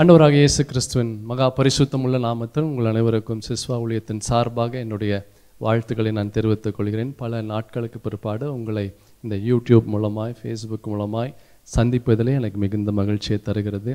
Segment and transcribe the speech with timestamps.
[0.00, 5.12] அன்னவராக இயேசு கிறிஸ்துவின் மகா பரிசுத்தமுள்ள நாமத்தில் உங்கள் அனைவருக்கும் சிஸ்வா ஊழியத்தின் சார்பாக என்னுடைய
[5.58, 7.10] வாழ்த்துக்களை நான் தெரிவித்துக் கொள்கிறேன்.
[7.22, 8.84] பல நாட்களுக்கு பிற்பாடு உங்களை
[9.24, 11.32] இந்த யூடியூப் மூலமாய் ஃபேஸ்புக் மூலமாய்
[11.76, 13.94] சந்திப்பதிலே எனக்கு மிகுந்த மகிழ்ச்சியை தருகிறது.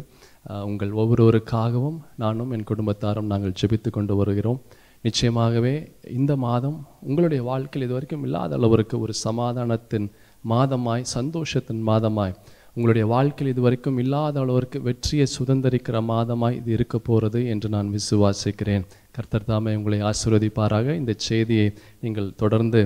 [0.69, 4.59] உங்கள் ஒவ்வொருவருக்காகவும் நானும் என் குடும்பத்தாரும் நாங்கள் ஜெபித்து கொண்டு வருகிறோம்.
[5.07, 5.75] நிச்சயமாகவே
[6.19, 6.77] இந்த மாதம்
[7.07, 10.09] உங்களுடைய வாழ்க்கையில் இதுவரைக்கும் இல்லாத அளவிற்கு ஒரு சமாதானத்தின்
[10.53, 12.35] மாதமாய் சந்தோஷத்தின் மாதமாய்
[12.75, 18.85] உங்களுடைய வாழ்க்கையில் இதுவரைக்கும் இல்லாத அளவிற்கு வெற்றியை சுதந்திரிக்கிற மாதமாக இது இருக்க போகிறது என்று நான் விசுவாசிக்கிறேன்.
[19.15, 20.95] கர்த்தர் தாமே உங்களை ஆசீர்வதிப்பாராக.
[21.01, 21.67] இந்த செய்தியை
[22.03, 22.81] நீங்கள் தொடர்ந்து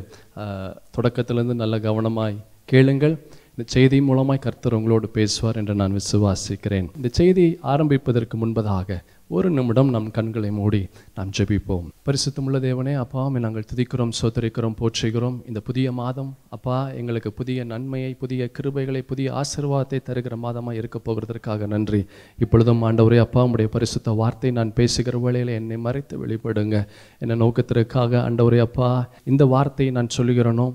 [0.98, 2.36] தொடக்கத்திலிருந்து நல்ல கவனமாய்
[2.72, 3.16] கேளுங்கள்.
[3.54, 6.90] இந்த செய்தி மூலமாய் கர்த்தர் உங்களோடு பேசுவார் என்று நான் விசுவாசிக்கிறேன்.
[6.98, 9.00] இந்த செய்தியை ஆரம்பிப்பதற்கு முன்பதாக
[9.36, 10.80] ஒரு நிமிடம் நம் கண்களை மூடி
[11.16, 11.88] நாம் ஜெபிப்போம்.
[12.08, 15.38] பரிசுத்தமுள்ள தேவனே அப்பா நாங்கள் துதிக்கிறோம் சோதரிக்கிறோம் போற்றுகிறோம்.
[15.50, 21.68] இந்த புதிய மாதம் அப்பா எங்களுக்கு புதிய நன்மையை புதிய கிருபைகளை புதிய ஆசீர்வாதத்தை தருகிற மாதமாக இருக்க போகிறதற்காக
[21.74, 22.02] நன்றி.
[22.46, 26.80] இப்பொழுதும் ஆண்டவரே அப்பா உடைய பரிசுத்த வார்த்தை நான் பேசுகிற வேளையில் என்னை மறைத்து வெளிப்படுங்க.
[27.24, 28.92] என்ன நோக்கத்திற்காக ஆண்டவரே அப்பா
[29.34, 30.70] இந்த வார்த்தையை நான் சொல்லுகிறேனோ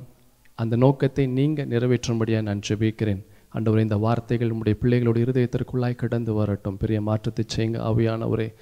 [0.59, 3.23] அந்த நோக்கத்தை நீங்கள் நிறைவேற்றும்படியாக நான் ஜெபிக்கிறேன்.
[3.55, 6.77] அண்டவரே இந்த வார்த்தைகள் உம்முடைய பிள்ளைகளோட இருதயத்திற்குள்ளாய் கடந்து வரட்டும்.
[6.77, 8.55] பெரிய மாற்றத்தை செய்யுங்க ஆவியானவரே.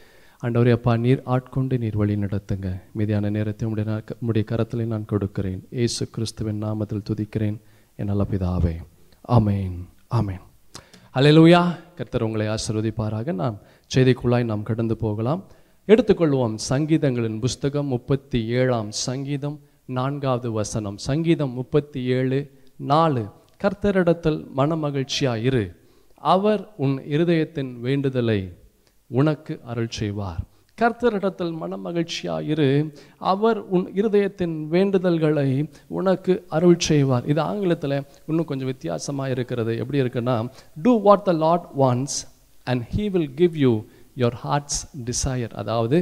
[0.45, 2.81] அண்டவரே அப்பா நீர் ஆட்கொண்டு நீர் வழி நடத்துங்க.
[2.97, 5.67] மீதியான நேரத்தை உடைய நா- கரத்தில் நான் கொடுக்கிறேன்.
[5.71, 7.61] ஏசு கிறிஸ்துவின் நாமத்தில் துதிக்கிறேன்.
[7.97, 8.77] என் நல்ல பிதாவே.
[9.29, 10.41] அமேன் அமேன்
[11.15, 13.33] அலையலூயா கர்த்தர் உங்களை ஆசீர்வதிப்பாராக.
[13.33, 13.59] நாம்
[13.95, 15.45] செய்திக்குள்ளாய் நாம் கடந்து போகலாம்.
[15.87, 20.99] எடுத்துக்கொள்வோம் சங்கீதங்களின் புஸ்தகம் முப்பத்தி ஏழாம் சங்கீதம் நான்காவது வசனம்.
[20.99, 23.29] சங்கீதம் முப்பத்தி ஏழு நாலு.
[23.61, 25.65] கர்த்தரிடத்தில் மனமகிழ்ச்சியாக இரு
[26.35, 28.41] அவர் உன் இருதயத்தின் வேண்டுதலை
[29.11, 30.43] உனக்கு அருள் செய்வார்
[30.79, 32.69] கர்த்தரிடத்தில் மனமகிழ்ச்சியாக இரு
[33.33, 35.49] அவர் உன் இருதயத்தின் வேண்டுதல்களை
[35.99, 37.97] உனக்கு அருள் செய்வார் இது ஆங்கிலத்தில்
[38.29, 39.73] இன்னும் கொஞ்சம் வித்தியாசமாக இருக்கிறது.
[39.83, 40.37] எப்படி இருக்குன்னா
[40.85, 42.17] do what the Lord wants
[42.67, 43.73] and he will give you
[44.23, 45.99] your heart's desire அதாவது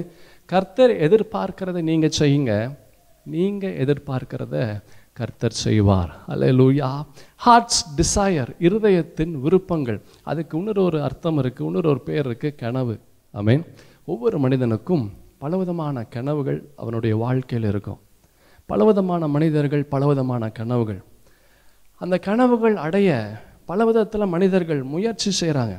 [0.53, 2.53] கர்த்தர் எதிர்பார்க்கிறதை நீங்கள் செய்யுங்க.
[3.27, 4.57] நீங்கள் எதிர்பார்க்கிறத
[5.21, 6.13] கர்த்தர் செய்வார்.
[6.33, 6.91] அல்லேலூயா
[7.41, 9.99] ஹார்ட்ஸ் டிசையர் இருதயத்தின் விருப்பங்கள்.
[10.23, 12.95] அதுக்கு இன்னொரு ஒரு அர்த்தம் இருக்குது இன்னொரு ஒரு பேர் இருக்குது கனவு.
[13.35, 13.63] ஆமென்.
[14.05, 15.05] ஒவ்வொரு மனிதனுக்கும்
[15.39, 18.01] பலவிதமான கனவுகள் அவனுடைய வாழ்க்கையில் இருக்கும்.
[18.67, 21.01] பலவிதமான மனிதர்கள் பலவிதமான கனவுகள்.
[22.01, 23.09] அந்த கனவுகள் அடைய
[23.67, 25.77] பல விதத்தில் மனிதர்கள் முயற்சி செய்கிறாங்க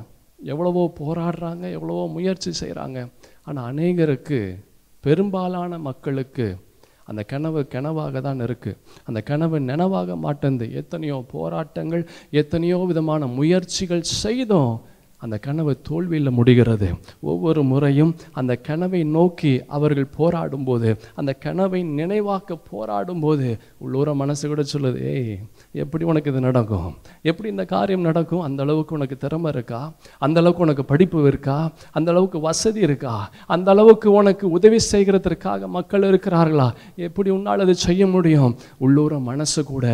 [0.53, 2.99] எவ்வளவோ போராடுறாங்க எவ்வளவோ முயற்சி செய்கிறாங்க
[3.43, 4.39] ஆனால் அநேகருக்கு
[5.03, 6.45] பெரும்பாலான மக்களுக்கு
[7.09, 8.77] அந்த கனவு கனவாக தான் இருக்குது
[9.07, 12.03] அந்த கனவு நினைவாக மாட்டேந்து எத்தனையோ போராட்டங்கள்
[12.41, 14.75] எத்தனையோ விதமான முயற்சிகள் செய்தோம்.
[15.19, 16.89] அந்த கனவு தோல்வியில் முடிகிறது.
[17.19, 24.99] ஒவ்வொரு முறையும் அந்த கனவை நோக்கி அவர்கள் போராடும்போது அந்த கனவை நினைவாக்க போராடும்போது உள்ளூர மனசு கூட சொல்லுது
[25.01, 25.39] ஏய்
[25.71, 26.95] எப்படி உனக்கு இது நடக்கும்?
[27.21, 28.41] எப்படி இந்த காரியம் நடக்கும்?
[28.41, 29.93] அந்த அளவுக்கு உனக்கு திறமை இருக்கா?
[30.19, 31.71] அந்த அளவுக்கு உனக்கு படிப்பு இருக்கா?
[31.91, 33.31] அந்த அளவுக்கு வசதி இருக்கா?
[33.47, 36.69] அந்த அளவுக்கு உனக்கு உதவி செய்கிறதற்காக மக்கள் இருக்கிறார்களா?
[36.95, 38.55] எப்படி உன்னால் அதை செய்ய முடியும்?
[38.77, 39.87] உள்ளூர மனசு கூட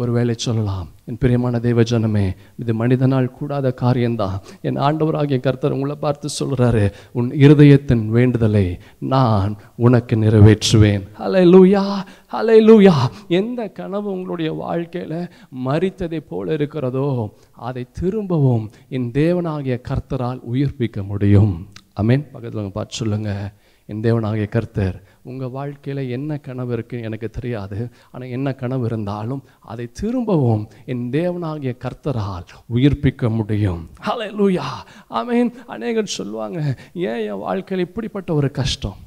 [0.00, 0.86] ஒருவேளை சொல்லலாம்.
[1.08, 2.24] என் பிரியமான தேவ ஜனமே
[2.62, 6.84] இது மனிதனால் கூடாத காரியம்தான் என் ஆண்டவராகிய கர்த்தர் உங்களை பார்த்து சொல்கிறாரு
[7.18, 8.64] உன் இருதயத்தின் வேண்டுதலை
[9.14, 9.52] நான்
[9.86, 11.04] உனக்கு நிறைவேற்றுவேன்.
[11.22, 11.84] ஹலை லூயா
[12.34, 12.96] ஹலை லூயா
[13.40, 15.18] எந்த கனவு உங்களுடைய வாழ்க்கையில்
[15.66, 17.08] மறித்ததை போல இருக்கிறதோ
[17.68, 21.54] அதை திரும்பவும் என் தேவனாகிய கர்த்தரால் உயிர்ப்பிக்க முடியும்.
[22.02, 23.44] அமேன் பக்கத்தில் பார்த்து சொல்லுங்கள்
[23.88, 27.78] என் தேவனாகிய கர்த்தர் உங்கள் வாழ்க்கையில் என்ன கனவு இருக்குன்னு எனக்கு தெரியாது.
[28.12, 33.82] ஆனால் என்ன கனவு இருந்தாலும் அதை திரும்பவும் என் தேவனாகிய கர்த்தரால் உயிர்ப்பிக்க முடியும்.
[34.06, 34.68] ஹalleluya
[35.08, 36.58] ஆமென் அநேகர் சொல்லுவாங்க
[36.92, 39.03] ஏன் என் வாழ்க்கையில் இப்படிப்பட்ட ஒரு கஷ்டம்?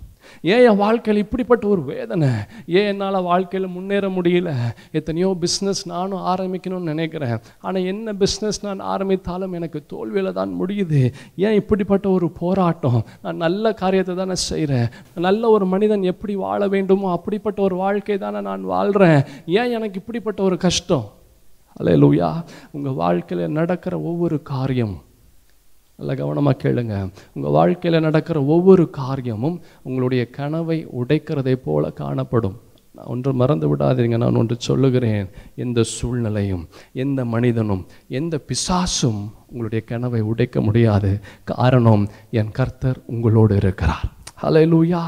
[0.53, 2.29] ஏன் என் வாழ்க்கையில் இப்படிப்பட்ட ஒரு வேதனை?
[2.77, 4.51] ஏன் என்னால் வாழ்க்கையில் முன்னேற முடியல?
[4.99, 7.37] எத்தனையோ பிஸ்னஸ் நானும் ஆரம்பிக்கணும்னு நினைக்கிறேன்.
[7.65, 11.01] ஆனால் என்ன பிஸ்னஸ் நான் ஆரம்பித்தாலும் எனக்கு தோல்வியில் தான் முடியுது.
[11.47, 12.99] ஏன் இப்படிப்பட்ட ஒரு போராட்டம்?
[13.25, 14.87] நான் நல்ல காரியத்தை தானே செய்கிறேன்
[15.27, 19.19] நல்ல ஒரு மனிதன் எப்படி வாழ வேண்டுமோ அப்படிப்பட்ட ஒரு வாழ்க்கை தானே நான் வாழ்கிறேன்
[19.59, 21.05] ஏன் எனக்கு இப்படிப்பட்ட ஒரு கஷ்டம்?
[21.79, 22.29] அலையலூயா
[22.71, 24.95] உங்கள் வாழ்க்கையில் நடக்கிற ஒவ்வொரு காரியம்
[25.99, 26.95] நல்ல கவனமாக கேளுங்க.
[27.33, 32.57] உங்கள் வாழ்க்கையில் நடக்கிற ஒவ்வொரு காரியமும் உங்களுடைய கனவை உடைக்கிறதை போல காணப்படும்.
[32.95, 35.27] நான் ஒன்று மறந்து விடாதீங்க நான் ஒன்று சொல்லுகிறேன்.
[35.55, 37.83] எந்த சூழ்நிலையும் எந்த மனிதனும்
[38.19, 41.11] எந்த பிசாசும் உங்களுடைய கனவை உடைக்க முடியாது.
[41.43, 44.07] காரணம் என் கர்த்தர் உங்களோடு இருக்கிறார்.
[44.41, 45.03] ஹalleluya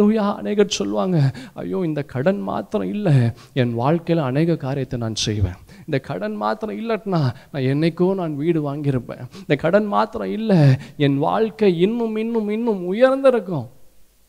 [0.00, 1.18] லூயா அநேகர் சொல்லுவாங்க
[1.54, 3.14] ஐயோ இந்த கடன் மாத்திரம் இல்லை.
[3.52, 5.58] என் வாழ்க்கையில் அநேக காரியத்தை நான் செய்வேன்.
[5.86, 7.20] இந்த கடன் மாத்திரம் இல்லைன்னா
[7.52, 9.24] நான் என்னைக்கோ நான் வீடு வாங்கியிருப்பேன்.
[9.40, 10.60] இந்த கடன் மாத்திரம் இல்லை
[10.96, 13.66] என் வாழ்க்கை இன்னும் இன்னும் இன்னும் உயர்ந்திருக்கும்.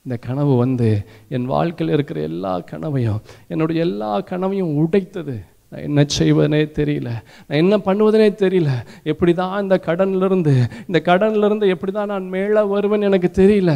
[0.06, 0.89] இந்த கனவு வந்து
[1.30, 5.38] என் வாழ்க்கையில் இருக்கிற எல்லா கனவையும் என்னுடைய எல்லா கனவையும் உடைத்தது.
[5.69, 7.09] நான் என்ன செய்வதனே தெரியல.
[7.48, 8.69] நான் என்ன பண்ணுவதனே தெரியல.
[9.03, 10.56] எப்படி தான் இந்த கடன்லேருந்து
[10.88, 13.74] இந்த கடன்லேருந்து எப்படி தான் நான் மேலே வருவேன் எனக்கு தெரியல.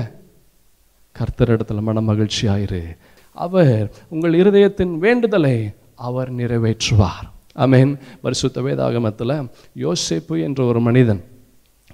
[1.15, 2.83] கர்த்தரிடத்தில் மன மகிழ்ச்சி ஆயிரு
[3.31, 5.57] அவர் உங்கள் இருதயத்தின் வேண்டுதலை
[5.95, 7.27] அவர் நிறைவேற்றுவார்.
[7.53, 7.97] ஆமென்.
[8.21, 11.21] பரிசுத்த வேதாகமத்தில் யோசேப்பு என்ற ஒரு மனிதன்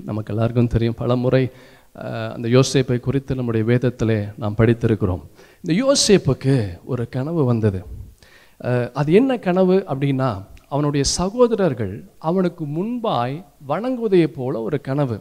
[0.04, 1.50] நமக்கு எல்லாருக்கும் தெரியும் பல முறை
[2.36, 5.24] அந்த யோசேப்பை குறித்து நம்முடைய வேதத்திலே நாம் படித்திருக்கிறோம்.
[5.62, 6.56] இந்த யோசேப்புக்கு
[6.86, 7.80] ஒரு கனவு வந்தது.
[8.94, 10.30] அது என்ன கனவு அப்படின்னா
[10.69, 15.19] அவனுடைய சகோதரர்கள் அவனுக்கு முன்பாய் வணங்குவதைப் போல ஒரு கனவு.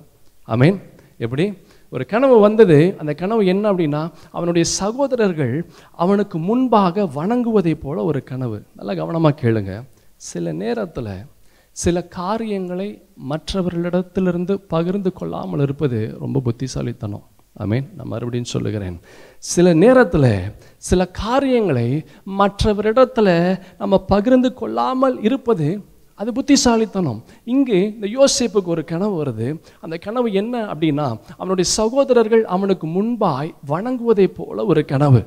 [0.48, 0.78] அமேன்
[1.18, 1.52] எப்படி?
[1.90, 2.94] ஒரு கனவு வந்தது.
[2.98, 8.58] அந்த கனவு என்ன அப்படின்னா அவனுடைய சகோதரர்கள் அவனுக்கு முன்பாக வணங்குவதைப் போல ஒரு கனவு.
[8.74, 9.84] நல்லா கவனமாக கேளுங்கள்
[10.16, 11.24] சில நேரத்தில்
[11.72, 17.22] சில காரியங்களை மற்றவர்களிடத்திலிருந்து பகிர்ந்து கொள்ளாமல் இருப்பது ரொம்ப புத்திசாலித்தனம்.
[17.54, 17.90] ஆமென்.
[17.96, 19.00] நான் மறுபடியும் சொல்லுகிறேன்.
[19.38, 22.06] சில நேரத்தில் சில காரியங்களை
[22.38, 25.84] மற்றவரிடத்தில் நம்ம பகிர்ந்து கொள்ளாமல் இருப்பது
[26.14, 27.24] அது புத்திசாலித்தனம்.
[27.44, 29.60] இங்கு இந்த யோசிப்புக்கு ஒரு கனவு வருது.
[29.80, 35.26] அந்த கனவு என்ன அப்படின்னா அவனுடைய சகோதரர்கள் அவனுக்கு முன்பாய் வணங்குவதைப் போல ஒரு கனவு.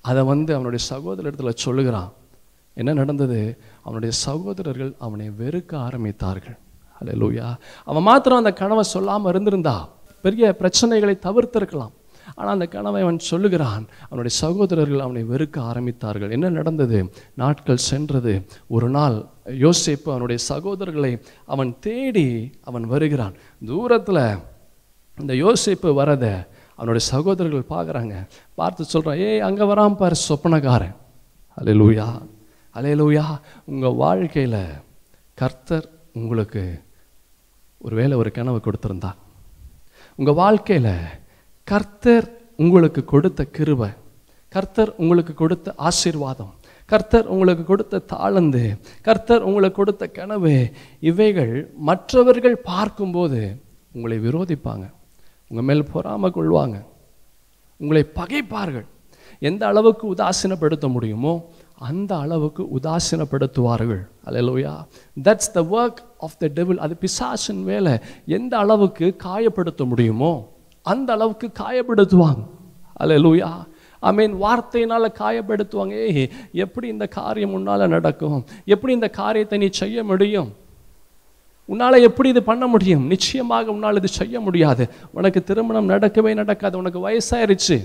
[0.00, 2.12] அதை வந்து அவனுடைய சகோதரத்தில் சொல்லுகிறான்.
[2.80, 3.40] என்ன நடந்தது?
[3.86, 6.56] அவனுடைய சகோதரர்கள் அவனை வெறுக்க ஆரம்பித்தார்கள்.
[6.98, 7.48] அல்லேலூயா
[7.90, 9.76] அவன் மாத்திரம் அந்த கனவை சொல்லாமல் இருந்திருந்தா
[10.24, 11.94] பெரிய பிரச்சனைகளை தவிர்த்திருக்கலாம்.
[12.38, 13.84] ஆனால் அந்த கனவை அவன் சொல்லுகிறான்.
[14.08, 16.32] அவனுடைய சகோதரர்கள் அவனை வெறுக்க ஆரம்பித்தார்கள்.
[16.36, 16.98] என்ன நடந்தது?
[17.42, 18.32] நாட்கள் சென்றது.
[18.76, 19.16] ஒரு நாள்
[19.64, 21.12] யோசிப்பு அவனுடைய சகோதரர்களை
[21.54, 22.28] அவன் தேடி
[22.68, 23.34] அவன் வருகிறான்.
[23.70, 24.24] தூரத்தில்
[25.18, 26.34] இந்த யோசிப்பு வரதை
[26.78, 28.14] அவனுடைய சகோதரர்கள் பார்க்குறாங்க.
[28.60, 30.96] பார்த்து சொல்கிறான் ஏய் அங்கே வரான் பாரு சொப்பனக்காரன்.
[31.80, 32.08] லூயா
[32.76, 33.24] அலையலூயா.
[33.72, 34.62] உங்கள் வாழ்க்கையில்
[35.40, 35.86] கர்த்தர்
[36.20, 36.62] உங்களுக்கு
[37.86, 39.10] ஒருவேளை ஒரு கனவு கொடுத்துருந்தா.
[40.18, 40.94] உங்கள் வாழ்க்கையில்
[41.64, 42.26] கர்த்தர்
[42.64, 43.90] உங்களுக்கு கொடுத்த கிருபை
[44.54, 46.52] கர்த்தர் உங்களுக்கு கொடுத்த ஆசீர்வாதம்
[46.92, 48.62] கர்த்தர் உங்களுக்கு கொடுத்த தாளந்து
[49.06, 50.52] கர்த்தர் உங்களுக்கு கொடுத்த கனவு
[51.00, 51.54] இவைகள்
[51.88, 53.40] மற்றவர்கள் பார்க்கும்போது
[53.94, 54.86] உங்களை விரோதிப்பாங்க.
[55.48, 56.76] உங்கள் மேல் பொறாமல் கொள்வாங்க.
[57.80, 58.86] உங்களை பகைப்பார்கள்.
[59.48, 61.32] எந்த அளவுக்கு உதாசீனப்படுத்த முடியுமோ
[61.78, 64.02] அந்த அளவுக்கு உதாசீனப்படுத்துவார்கள்.
[64.24, 64.74] Hallelujah
[65.22, 67.98] that's the work of the devil அது பிசாசின் வேலை.
[68.26, 70.48] எந்த அளவுக்கு காயப்படுத்த முடியுமோ
[70.82, 72.44] அந்த அளவுக்கு காயப்படுத்துவாங்க
[73.00, 73.50] அலையலோயா
[74.00, 75.92] ஐ மீன் வார்த்தையினால் காயப்படுத்துவாங்க.
[76.06, 78.44] ஏய் எப்படி இந்த காரியம் உன்னால் நடக்கும்?
[78.64, 80.52] எப்படி இந்த காரியத்தை நீ செய்ய முடியும்?
[81.64, 83.06] உன்னால் எப்படி இது பண்ண முடியும்?
[83.06, 84.88] நிச்சயமாக உன்னால் இது செய்ய முடியாது.
[85.12, 86.78] உனக்கு திருமணம் நடக்கவே நடக்காது.
[86.78, 87.78] உனக்கு வயசாயிருச்சு.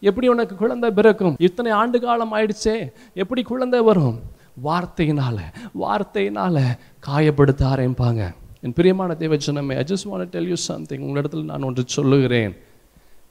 [0.00, 1.36] எப்படி உனக்கு குழந்தை பிறக்கும்?
[1.38, 2.92] இத்தனை ஆண்டு காலம் ஆயிடுச்சே.
[3.14, 4.20] எப்படி குழந்தை வரும்?
[4.64, 5.38] வார்த்தையினால
[5.80, 6.62] வார்த்தையினால
[7.06, 12.56] காயப்படுத்த ஆரம்பிப்பாங்க என் பிரியமான தேவச்சனமே I just want tell you something உங்களிடத்தில் நான் ஒன்று சொல்லுகிறேன்.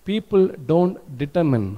[0.05, 1.73] People don't determine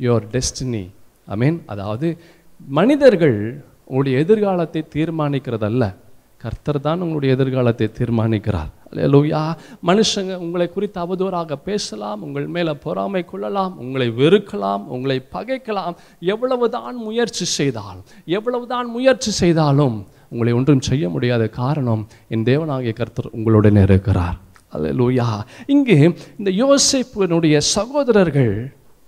[0.00, 0.90] your destiny
[1.26, 2.18] I mean அதாவது
[2.66, 5.94] மனிதர்கள் உங்களுடைய எதிர்காலத்தை தீர்மானிக்கிறதல்ல.
[6.42, 8.70] கர்த்தர் தான் உங்களுடைய எதிர்காலத்தை தீர்மானிக்கிறார்.
[9.14, 9.40] லோயா
[9.88, 15.96] மனுஷங்க உங்களை குறித்து அவதூறாக பேசலாம் உங்கள் மேலே பொறாமை கொள்ளலாம் உங்களை வெறுக்கலாம் உங்களை பகைக்கலாம்.
[16.34, 18.04] எவ்வளவுதான் முயற்சி செய்தாலும்
[18.38, 19.98] எவ்வளவுதான் முயற்சி செய்தாலும்
[20.32, 22.02] உங்களை ஒன்றும் செய்ய முடியாத காரணம்
[22.34, 24.36] என் தேவனாகிய கர்த்தர் உங்களுடன் இருக்கிறார்.
[24.74, 25.28] அல்லேலூயா
[25.74, 25.98] இங்கே
[26.40, 28.52] இந்த யோசிப்பினுடைய சகோதரர்கள்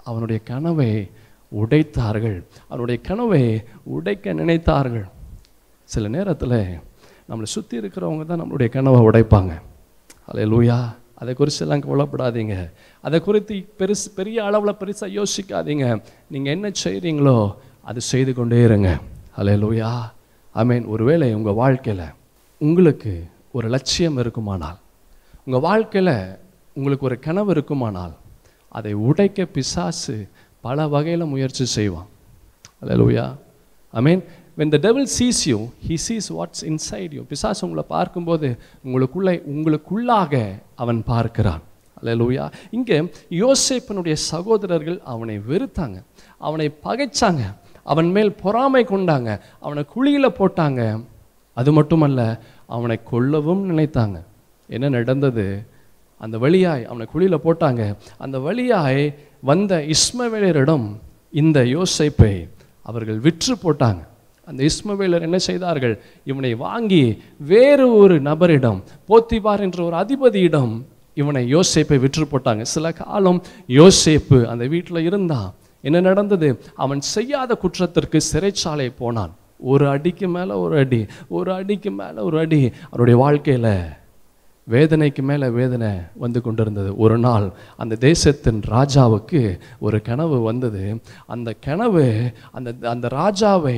[0.08, 0.92] அவனுடைய கனவை
[1.60, 2.38] உடைத்தார்கள்.
[2.70, 3.44] அவனுடைய கனவை
[3.96, 5.06] உடைக்க நினைத்தார்கள்.
[5.88, 6.58] சில நேரத்தில்
[7.32, 9.52] நம்மளை சுற்றி இருக்கிறவங்க தான் நம்மளுடைய கனவை உடைப்பாங்க.
[10.30, 10.78] அல்லேலூயா
[11.20, 12.54] அதை குறித்து எல்லாம் கவலைப்படாதீங்க.
[13.06, 15.86] அதை குறித்து பெருசு பெரிய அளவில் பெருசாக யோசிக்காதீங்க.
[16.32, 17.36] நீங்கள் என்ன செய்கிறீங்களோ
[17.90, 18.90] அது செய்து கொண்டே இருங்க.
[19.38, 19.90] அல்லேலூயா
[20.54, 22.06] ஐ மீன் ஒருவேளை உங்கள் வாழ்க்கையில்
[22.60, 23.12] உங்களுக்கு
[23.56, 24.78] ஒரு லட்சியம் இருக்குமானால்
[25.46, 26.14] உங்கள் வாழ்க்கையில்
[26.76, 28.14] உங்களுக்கு ஒரு கனவு இருக்குமானால்
[28.78, 30.16] அதை உடைக்க பிசாசு
[30.66, 32.08] பல வகையில் முயற்சி செய்வான்.
[32.82, 33.26] Hallelujah
[33.94, 34.22] I mean
[34.58, 40.62] when the devil sees you he sees what's inside you பிசாஸ் உங்களை பார்க்கும்போது உங்களுக்குள்ளே உங்களுக்குள்ளாக
[40.74, 41.62] அவன் பார்க்கிறான்.
[41.98, 42.98] அல்ல லூயா இங்கே
[43.30, 46.02] யோசேப்பனுடைய சகோதரர்கள் அவனை வெறுத்தாங்க.
[46.38, 47.42] அவனை பகைச்சாங்க.
[47.82, 49.40] அவன் மேல் பொறாமை கொண்டாங்க.
[49.60, 51.04] அவனை குழியில் போட்டாங்க.
[51.54, 54.22] அது மட்டுமல்ல அவனை கொல்லவும் நினைத்தாங்க.
[54.66, 55.66] என்ன நடந்தது?
[56.18, 57.96] அந்த வழியாய் அவனை குழியில் போட்டாங்க.
[58.18, 60.86] அந்த வழியாய் வந்த இஸ்மவேலரிடம்
[61.30, 62.48] இந்த யோசைப்பை
[62.82, 64.10] அவர்கள் விற்று போட்டாங்க.
[64.52, 65.94] அந்த இஸ்மவேலர் என்ன செய்தார்கள்?
[66.24, 67.04] இவனை வாங்கி
[67.52, 70.74] வேறு ஒரு நபரிடம் போத்திபார் என்ற ஒரு அதிபதியிடம்
[71.14, 72.62] இவனை யோசேப்பை விற்று போட்டாங்க.
[72.74, 73.40] சில காலம்
[73.80, 75.48] யோசேப்பு அந்த வீட்டில் இருந்தான்
[75.80, 76.48] என்ன நடந்தது?
[76.76, 79.32] அவன் செய்யாத குற்றத்திற்கு சிறைச்சாலை போனான்.
[79.72, 82.60] ஒரு அடிக்கு மேலே ஒரு அடி ஒரு அடிக்கு மேலே ஒரு அடி.
[82.90, 83.74] அவருடைய வாழ்க்கையில்
[84.66, 85.90] வேதனைக்கு மேலே வேதனை
[86.24, 86.90] வந்து கொண்டிருந்தது.
[86.96, 89.40] ஒரு நாள் அந்த தேசத்தின் ராஜாவுக்கு
[89.80, 90.84] ஒரு கனவு வந்தது.
[91.26, 92.06] அந்த கனவு
[92.52, 93.76] அந்த அந்த ராஜாவை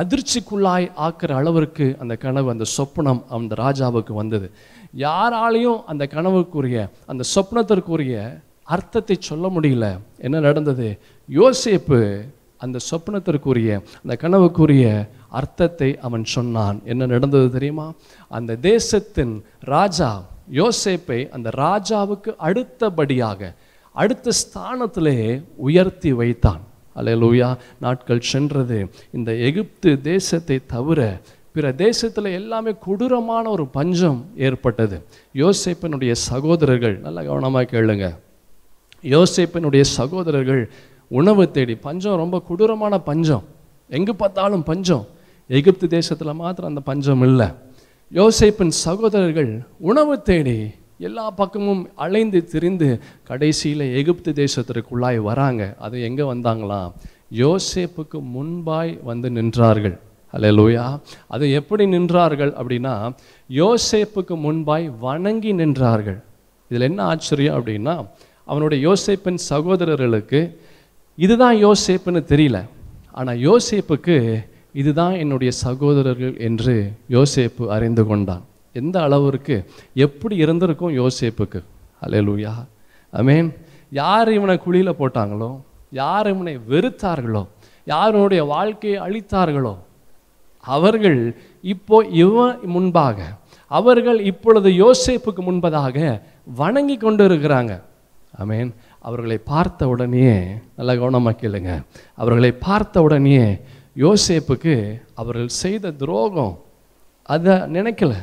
[0.00, 4.50] அதிர்ச்சிக்குள்ளாய் ஆக்கிற அளவிற்கு அந்த கனவு அந்த சொப்பனம் அந்த ராஜாவுக்கு வந்தது.
[4.96, 10.00] யாராலையும் அந்த கனவுக்குரிய அந்த சொப்னத்திற்குரிய அர்த்தத்தை சொல்ல முடியல.
[10.18, 10.98] என்ன நடந்தது?
[11.30, 12.24] யோசேப்பு
[12.56, 13.70] அந்த சொப்னத்திற்குரிய
[14.02, 16.80] அந்த கனவுக்குரிய அர்த்தத்தை அவன் சொன்னான்.
[16.84, 17.92] என்ன நடந்தது தெரியுமா?
[18.28, 20.22] அந்த தேசத்தின் ராஜா
[20.52, 23.54] யோசேப்பை அந்த ராஜாவுக்கு அடுத்தபடியாக
[23.92, 26.62] அடுத்த ஸ்தானத்திலே உயர்த்தி வைத்தான்.
[26.96, 27.48] அலையலூயா
[27.80, 28.78] நாட்கள் சென்றது.
[29.12, 31.20] இந்த எகிப்து தேசத்தை தவிர
[31.52, 34.96] பிற தேசத்தில் எல்லாமே கொடூரமான ஒரு பஞ்சம் ஏற்பட்டது.
[35.42, 38.06] யோசேப்பனுடைய சகோதரர்கள் நல்லா கவனமாக கேளுங்க.
[39.14, 40.62] யோசேப்பனுடைய சகோதரர்கள்
[41.08, 43.44] உணவு தேடி பஞ்சம் ரொம்ப கொடூரமான பஞ்சம்.
[43.88, 45.04] எங்கே பார்த்தாலும் பஞ்சம்.
[45.46, 47.48] எகிப்து தேசத்தில் மாத்திரம் அந்த பஞ்சம் இல்லை.
[48.12, 49.50] யோசிப்பின் சகோதரர்கள்
[49.90, 50.58] உணவு தேடி
[50.98, 52.88] எல்லா பக்கமும் அலைந்து திரிந்து
[53.28, 55.62] கடைசியில் எகிப்து தேசத்திற்குள்ளாய் வராங்க.
[55.78, 56.92] அது எங்கே வந்தாங்களாம்
[57.44, 59.96] யோசேப்புக்கு முன்பாய் வந்து நின்றார்கள்.
[60.34, 60.86] அல்ல லோயா
[61.34, 62.94] அது எப்படி நின்றார்கள் அப்படின்னா
[63.50, 66.18] யோசேப்புக்கு முன்பாய் வணங்கி நின்றார்கள்.
[66.70, 67.94] இதில் என்ன ஆச்சரியம் அப்படின்னா
[68.44, 70.40] அவனுடைய யோசேப்பின் சகோதரர்களுக்கு
[71.18, 72.58] இதுதான் யோசேப்புன்னு தெரியல.
[73.12, 74.16] ஆனால் யோசேப்புக்கு
[74.72, 76.74] இதுதான் என்னுடைய சகோதரர்கள் என்று
[77.16, 78.44] யோசேப்பு அறிந்து கொண்டான்.
[78.80, 79.56] எந்த அளவிற்கு
[80.06, 81.60] எப்படி இருந்திருக்கும் யோசேப்புக்கு?
[82.04, 82.54] அலையலூயா
[83.12, 83.48] அமேன்
[84.00, 85.50] யார் இவனை குழியில் போட்டாங்களோ?
[86.00, 87.42] யார் இவனை வெறுத்தார்களோ?
[87.92, 89.74] யாருடைய வாழ்க்கையை அழித்தார்களோ?
[90.64, 91.20] அவர்கள்
[91.64, 93.18] இப்போ இவன் முன்பாக
[93.70, 96.20] அவர்கள் இப்பொழுது யோசேப்புக்கு முன்பதாக
[96.60, 97.72] வணங்கி கொண்டு இருக்கிறாங்க
[98.42, 98.70] ஐமீன்
[99.06, 100.36] அவர்களை பார்த்த உடனேயே
[100.76, 101.72] நல்ல கவனமாக கேளுங்க.
[102.20, 103.46] அவர்களை பார்த்த உடனேயே
[104.04, 104.74] யோசேப்புக்கு
[105.20, 106.54] அவர்கள் செய்த துரோகம்
[107.34, 108.14] அதை நினைக்கல.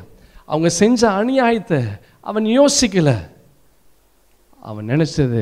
[0.52, 1.80] அவங்க செஞ்ச அநியாயத்தை
[2.20, 3.10] அவன் யோசிக்கல.
[4.70, 5.42] அவன் நினைச்சது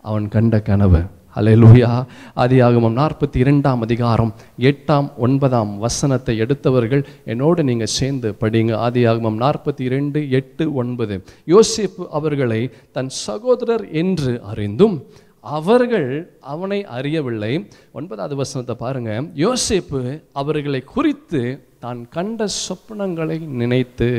[0.00, 1.00] அவன் கண்ட கனவு.
[1.36, 1.90] அல்லேலூயா
[2.36, 8.72] ஆதியாகமம் நாற்பத்தி இரண்டாம் அதிகாரம் எட்டாம் ஒன்பதாம் வசனத்தை எடுத்தவர்கள் என்னோடு நீங்கள் சேர்ந்து படிங்க.
[8.86, 11.24] ஆதியாகமம் நாற்பத்தி இரண்டு எட்டு ஒன்பது.
[11.46, 14.96] யோசிப்பு அவர்களை தன் சகோதரர் என்று அறிந்தும்
[15.44, 16.08] அவர்கள்
[16.52, 17.52] அவனை அறியவில்லை.
[17.98, 19.10] ஒன்பதாவது வசனத்தை பாருங்க.
[19.44, 20.00] யோசிப்பு
[20.40, 21.42] அவர்களை குறித்து
[21.84, 24.10] தான் கண்ட சொப்பனங்களை நினைத்து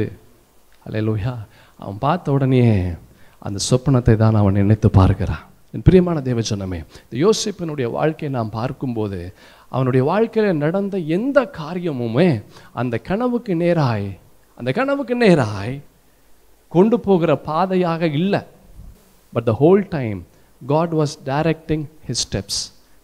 [0.85, 1.33] அல்லேலூயா
[1.79, 2.65] அவன் பார்த்த உடனே
[3.47, 5.43] அந்த சொப்பனத்தை தான் அவன் நினைத்து பார்க்கிறான்.
[5.73, 9.19] என் பிரியமான தேவச்சனமே இந்த யோசிப்பினுடைய வாழ்க்கையை நாம் பார்க்கும்போது
[9.75, 12.27] அவனுடைய வாழ்க்கையில் நடந்த எந்த காரியமுமே
[12.81, 14.09] அந்த கனவுக்கு நேராய்
[14.59, 15.73] அந்த கனவுக்கு நேராய்
[16.71, 18.41] கொண்டு போகிற பாதையாக இல்லை.
[19.33, 20.19] But the whole time
[20.71, 22.61] God was directing his steps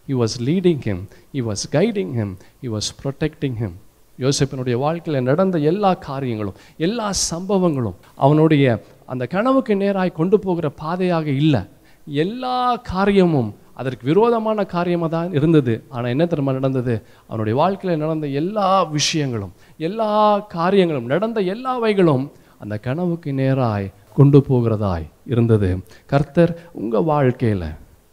[0.08, 3.76] He was leading him He was guiding him He was protecting him
[4.20, 8.66] யோசிப்பினுடைய வாழ்க்கையில் நடந்த எல்லா காரியங்களும் எல்லா சம்பவங்களும் அவனுடைய
[9.06, 11.62] அந்த கனவுக்கு நேராய் கொண்டு போகிற பாதையாக இல்லை.
[12.06, 15.84] எல்லா காரியமும் அதற்கு விரோதமான காரியமாக தான் இருந்தது.
[15.90, 17.02] ஆனால் என்ன திரும்ப நடந்தது?
[17.28, 25.70] அவனுடைய வாழ்க்கையில் நடந்த எல்லா விஷயங்களும் எல்லா காரியங்களும் நடந்த எல்லாவைகளும் அந்த கனவுக்கு நேராய் கொண்டு போகிறதாய் இருந்தது.
[26.14, 27.70] கர்த்தர் உங்கள் வாழ்க்கையில்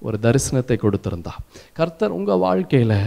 [0.06, 1.32] ஒரு தரிசனத்தை கொடுத்திருந்தா.
[1.78, 2.98] கர்த்தர் உங்கள் வாழ்க்கையில்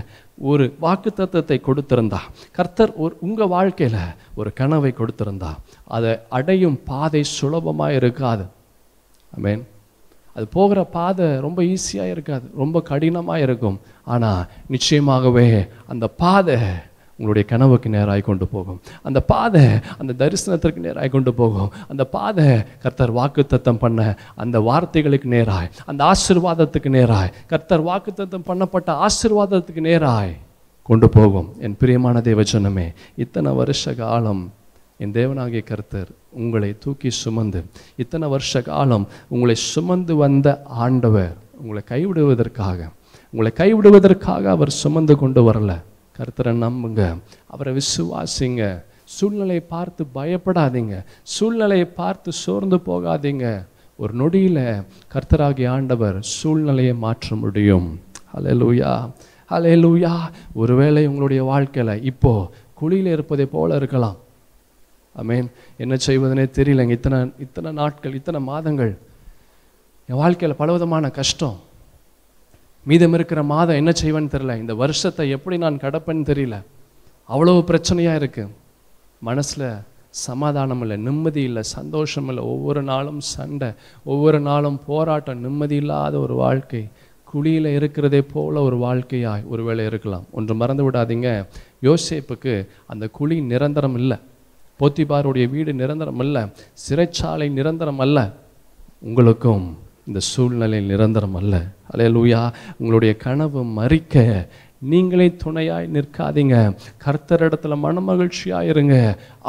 [0.52, 2.20] ஒரு வாக்கு தத்துவத்தை கொடுத்திருந்தா.
[2.58, 4.02] கர்த்தர் ஒரு உங்கள் வாழ்க்கையில்
[4.40, 5.52] ஒரு கனவை கொடுத்திருந்தா.
[5.96, 8.46] அதை அடையும் பாதை சுலபமாக இருக்காது.
[9.44, 9.64] மீன்
[10.36, 12.46] அது போகிற பாதை ரொம்ப ஈஸியாக இருக்காது.
[12.62, 13.78] ரொம்ப கடினமாக இருக்கும்.
[14.14, 15.48] ஆனால் நிச்சயமாகவே
[15.92, 16.58] அந்த பாதை
[17.20, 18.80] உங்களுடைய கனவுக்கு நேராக கொண்டு போகும்.
[19.08, 19.64] அந்த பாதை
[20.02, 21.72] அந்த தரிசனத்திற்கு நேராக கொண்டு போகும்.
[21.92, 22.46] அந்த பாதை
[22.84, 25.70] கர்த்தர் வாக்குத்தத்தம் பண்ண அந்த வார்த்தைகளுக்கு நேராய்.
[25.86, 27.32] அந்த ஆசிர்வாதத்துக்கு நேராய்.
[27.48, 30.32] கர்த்தர் வாக்குத்தத்தம் பண்ணப்பட்ட ஆசிர்வாதத்துக்கு நேராய்
[30.90, 31.50] கொண்டு போகும்.
[31.60, 34.42] என் பிரியமான தேவச்சனமே இத்தனை வருஷ காலம்
[34.98, 37.62] என் தேவனாகிய கர்த்தர் உங்களை தூக்கி சுமந்து
[37.96, 40.48] இத்தனை வருஷ காலம் உங்களை சுமந்து வந்த
[40.86, 42.80] ஆண்டவர் உங்களை கைவிடுவதற்காக
[43.34, 45.78] உங்களை கைவிடுவதற்காக அவர் சுமந்து கொண்டு வரலை.
[46.20, 47.22] கர்த்தரை நம்புங்க.
[47.48, 48.84] அவரை விசுவாசிங்க.
[49.04, 51.04] சூழ்நிலையை பார்த்து பயப்படாதீங்க.
[51.24, 53.66] சூழ்நிலையை பார்த்து சோர்ந்து போகாதீங்க.
[53.98, 54.84] ஒரு நொடியில்
[55.14, 58.00] கர்த்தராகிய ஆண்டவர் சூழ்நிலையை மாற்ற முடியும்.
[58.34, 59.12] ஹலே லூயா
[59.50, 60.14] ஹலே லூயா
[60.54, 64.18] ஒருவேளை உங்களுடைய வாழ்க்கையில் இப்போ குழியில் இருப்பதை போல இருக்கலாம்.
[65.22, 65.48] அமேன்
[65.78, 66.90] என்ன செய்வதுனே தெரியலங்க.
[66.90, 68.98] இத்தனை இத்தனை நாட்கள் இத்தனை மாதங்கள்.
[70.06, 71.58] என் வாழ்க்கையில் பலவிதமான கஷ்டம்.
[72.90, 76.58] மீதம் இருக்கிற மாதம் என்ன செய்வேன்னு தெரில இந்த வருஷத்தை எப்படி நான் கடப்பேன்னு தெரியல.
[77.34, 78.54] அவ்வளோ பிரச்சனையாக இருக்குது
[79.22, 79.68] மனசில்
[80.26, 82.44] சமாதானம் இல்லை நிம்மதி இல்லை சந்தோஷம் இல்லை.
[82.54, 83.70] ஒவ்வொரு நாளும் சண்டை
[84.12, 86.82] ஒவ்வொரு நாளும் போராட்டம் நிம்மதி இல்லாத ஒரு வாழ்க்கை.
[87.32, 90.26] குழியில் இருக்கிறதே போல ஒரு வாழ்க்கையாய் ஒருவேளை இருக்கலாம்.
[90.38, 91.30] ஒன்று மறந்து விடாதீங்க.
[91.88, 92.54] யோசேப்புக்கு
[92.94, 94.18] அந்த குழி நிரந்தரம் இல்லை.
[94.80, 96.38] போத்திபாருடைய வீடு நிரந்தரம் அல்ல
[96.86, 98.18] சிறைச்சாலை நிரந்தரம் அல்ல.
[99.08, 99.68] உங்களுக்கும்
[100.10, 101.56] இந்த சூழ்நிலை நிரந்தரம் அல்ல.
[101.94, 102.42] அலையலூயா
[102.78, 104.48] உங்களுடைய கனவு மறிக்க
[104.92, 106.56] நீங்களே துணையாய் நிற்காதீங்க.
[107.06, 108.96] கர்த்தரிடத்துல மனமகிழ்ச்சியாக இருங்க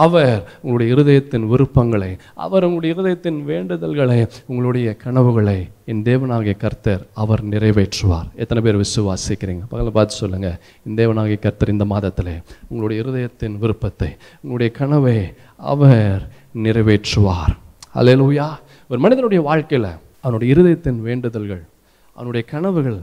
[0.05, 2.11] அவர் உங்களுடைய இருதயத்தின் விருப்பங்களை
[2.47, 8.29] அவர் உங்களுடைய இருதயத்தின் வேண்டுதல்களை உங்களுடைய கனவுகளை என் தேவனாகிய கர்த்தர் அவர் நிறைவேற்றுவார்.
[8.37, 9.63] எத்தனை பேர் விசுவாசிக்கிறீங்க?
[9.69, 10.51] பகல பார்த்து சொல்லுங்க.
[10.87, 12.33] இந்த தேவனாகிய கர்த்தர் இந்த மாதத்தில்
[12.69, 14.11] உங்களுடைய இருதயத்தின் விருப்பத்தை
[14.43, 15.19] உங்களுடைய கனவை
[15.57, 16.23] அவர்
[16.65, 17.57] நிறைவேற்றுவார்.
[17.95, 18.49] அலையலூயா
[18.91, 19.91] ஒரு மனிதனுடைய வாழ்க்கையில்
[20.23, 21.63] அவனுடைய இருதயத்தின் வேண்டுதல்கள்
[22.15, 23.01] அவனுடைய கனவுகள்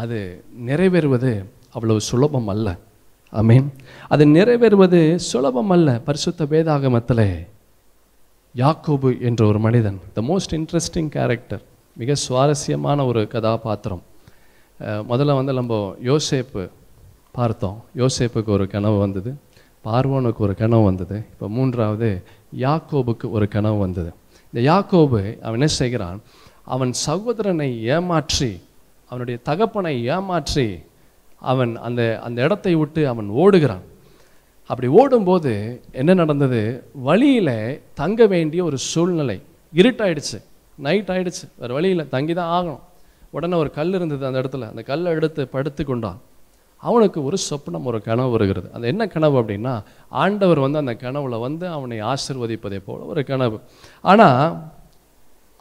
[0.00, 0.18] அது
[0.66, 1.32] நிறைவேறுவது
[1.74, 2.68] அவ்வளவு சுலபம் அல்ல.
[3.32, 3.66] ஆமீன்.
[4.08, 5.00] அது நிறைவேறுவது
[5.30, 5.88] சுலபம் அல்ல.
[6.08, 7.26] பரிசுத்த வேதாகமத்தில்
[8.56, 11.62] யாக்கோபு என்ற ஒரு மனிதன் த மோஸ்ட் இன்ட்ரெஸ்டிங் கேரக்டர்
[11.96, 14.02] மிக சுவாரஸ்யமான ஒரு கதாபாத்திரம்.
[14.80, 16.62] முதல்ல வந்து நம்ம யோசேப்பு
[17.32, 17.78] பார்த்தோம்.
[17.96, 19.30] யோசேப்புக்கு ஒரு கனவு வந்தது.
[19.84, 21.16] பார்வோனுக்கு ஒரு கனவு வந்தது.
[21.32, 22.08] இப்போ மூன்றாவது
[22.58, 24.10] யாக்கோபுக்கு ஒரு கனவு வந்தது.
[24.54, 26.22] இந்த யாக்கோபு அவன் என்ன செய்கிறான்?
[26.64, 28.60] அவன் சகோதரனை ஏமாற்றி
[29.08, 30.78] அவனுடைய தகப்பனை ஏமாற்றி
[31.40, 33.84] அவன் அந்த அந்த இடத்தை விட்டு அவன் ஓடுகிறான்.
[34.66, 36.84] அப்படி ஓடும்போது என்ன நடந்தது?
[36.92, 39.42] வழியில் தங்க வேண்டிய ஒரு சூழ்நிலை.
[39.74, 40.42] இருட்டாயிடுச்சு.
[40.78, 41.44] நைட் ஆயிடுச்சு.
[41.58, 42.80] வேறு வழியில் தங்கி தான் ஆகணும்.
[43.30, 44.68] உடனே ஒரு கல் இருந்தது அந்த இடத்துல.
[44.68, 46.20] அந்த கல்லை எடுத்து படுத்து கொண்டான்.
[46.88, 48.68] அவனுக்கு ஒரு சொப்னம் ஒரு கனவு வருகிறது.
[48.76, 49.74] அந்த என்ன கனவு அப்படின்னா
[50.22, 53.58] ஆண்டவர் வந்து அந்த கனவுல வந்து அவனை ஆசிர்வதிப்பதை போல ஒரு கனவு.
[54.12, 54.46] ஆனால்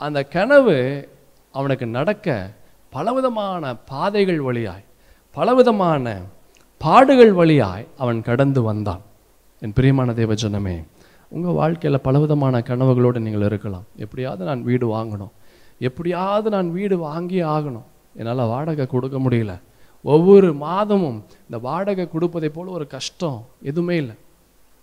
[0.06, 0.78] அந்த கனவு
[1.52, 2.28] அவனுக்கு நடக்க
[2.96, 4.86] பலவிதமான பாதைகள் வழியாய்
[5.38, 6.16] பலவிதமான
[6.86, 9.04] பாடுகள் வழியாய் அவன் கடந்து வந்தான்.
[9.64, 10.78] என் பிரியமான தேவஜனமே
[11.36, 13.86] உங்கள் வாழ்க்கையில் பலவிதமான கனவுகளோடு நீங்கள் இருக்கலாம்.
[14.04, 15.34] எப்படியாவது நான் வீடு வாங்கணும்.
[15.88, 17.88] எப்படியாவது நான் வீடு வாங்கி ஆகணும்.
[18.18, 19.54] என்னால் வாடகை கொடுக்க முடியல.
[20.04, 24.16] ஒவ்வொரு மாதமும் இந்த வாடகை கொடுப்பதை போல் ஒரு கஷ்டம் எதுவுமே இல்லை.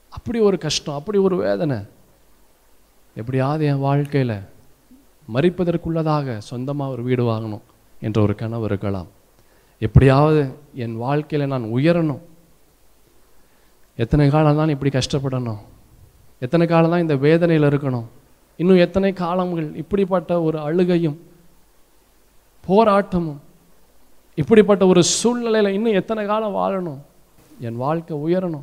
[0.08, 1.78] அப்படி ஒரு கஷ்டம் அப்படி ஒரு வேதனை.
[3.14, 4.36] எப்படியாவது என் வாழ்க்கையில்
[5.34, 7.64] மறிப்பதற்குள்ளதாக சொந்தமாக ஒரு வீடு வாங்கணும்
[8.00, 9.08] என்ற ஒரு கனவு இருக்கலாம்.
[9.78, 10.40] எப்படியாவது
[10.74, 12.22] என் வாழ்க்கையில் நான் உயரணும்.
[13.96, 15.60] எத்தனை காலம் தான் இப்படி கஷ்டப்படணும்?
[16.38, 18.08] எத்தனை காலம் தான் இந்த வேதனையில் இருக்கணும்?
[18.56, 21.20] இன்னும் எத்தனை காலங்கள் இப்படிப்பட்ட ஒரு அழுகையும்
[22.68, 23.40] போராட்டமும்
[24.40, 26.98] இப்படிப்பட்ட ஒரு சூழ்நிலையில் இன்னும் எத்தனை காலம் வாழணும்?
[27.60, 28.62] என் வாழ்க்கை உயரணும்.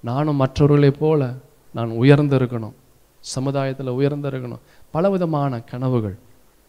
[0.00, 1.34] நானும் மற்றவர்களைப் போல
[1.72, 2.72] நான் உயர்ந்திருக்கணும்.
[3.20, 4.58] சமுதாயத்தில் உயர்ந்திருக்கணும்.
[4.90, 6.16] பலவிதமான கனவுகள்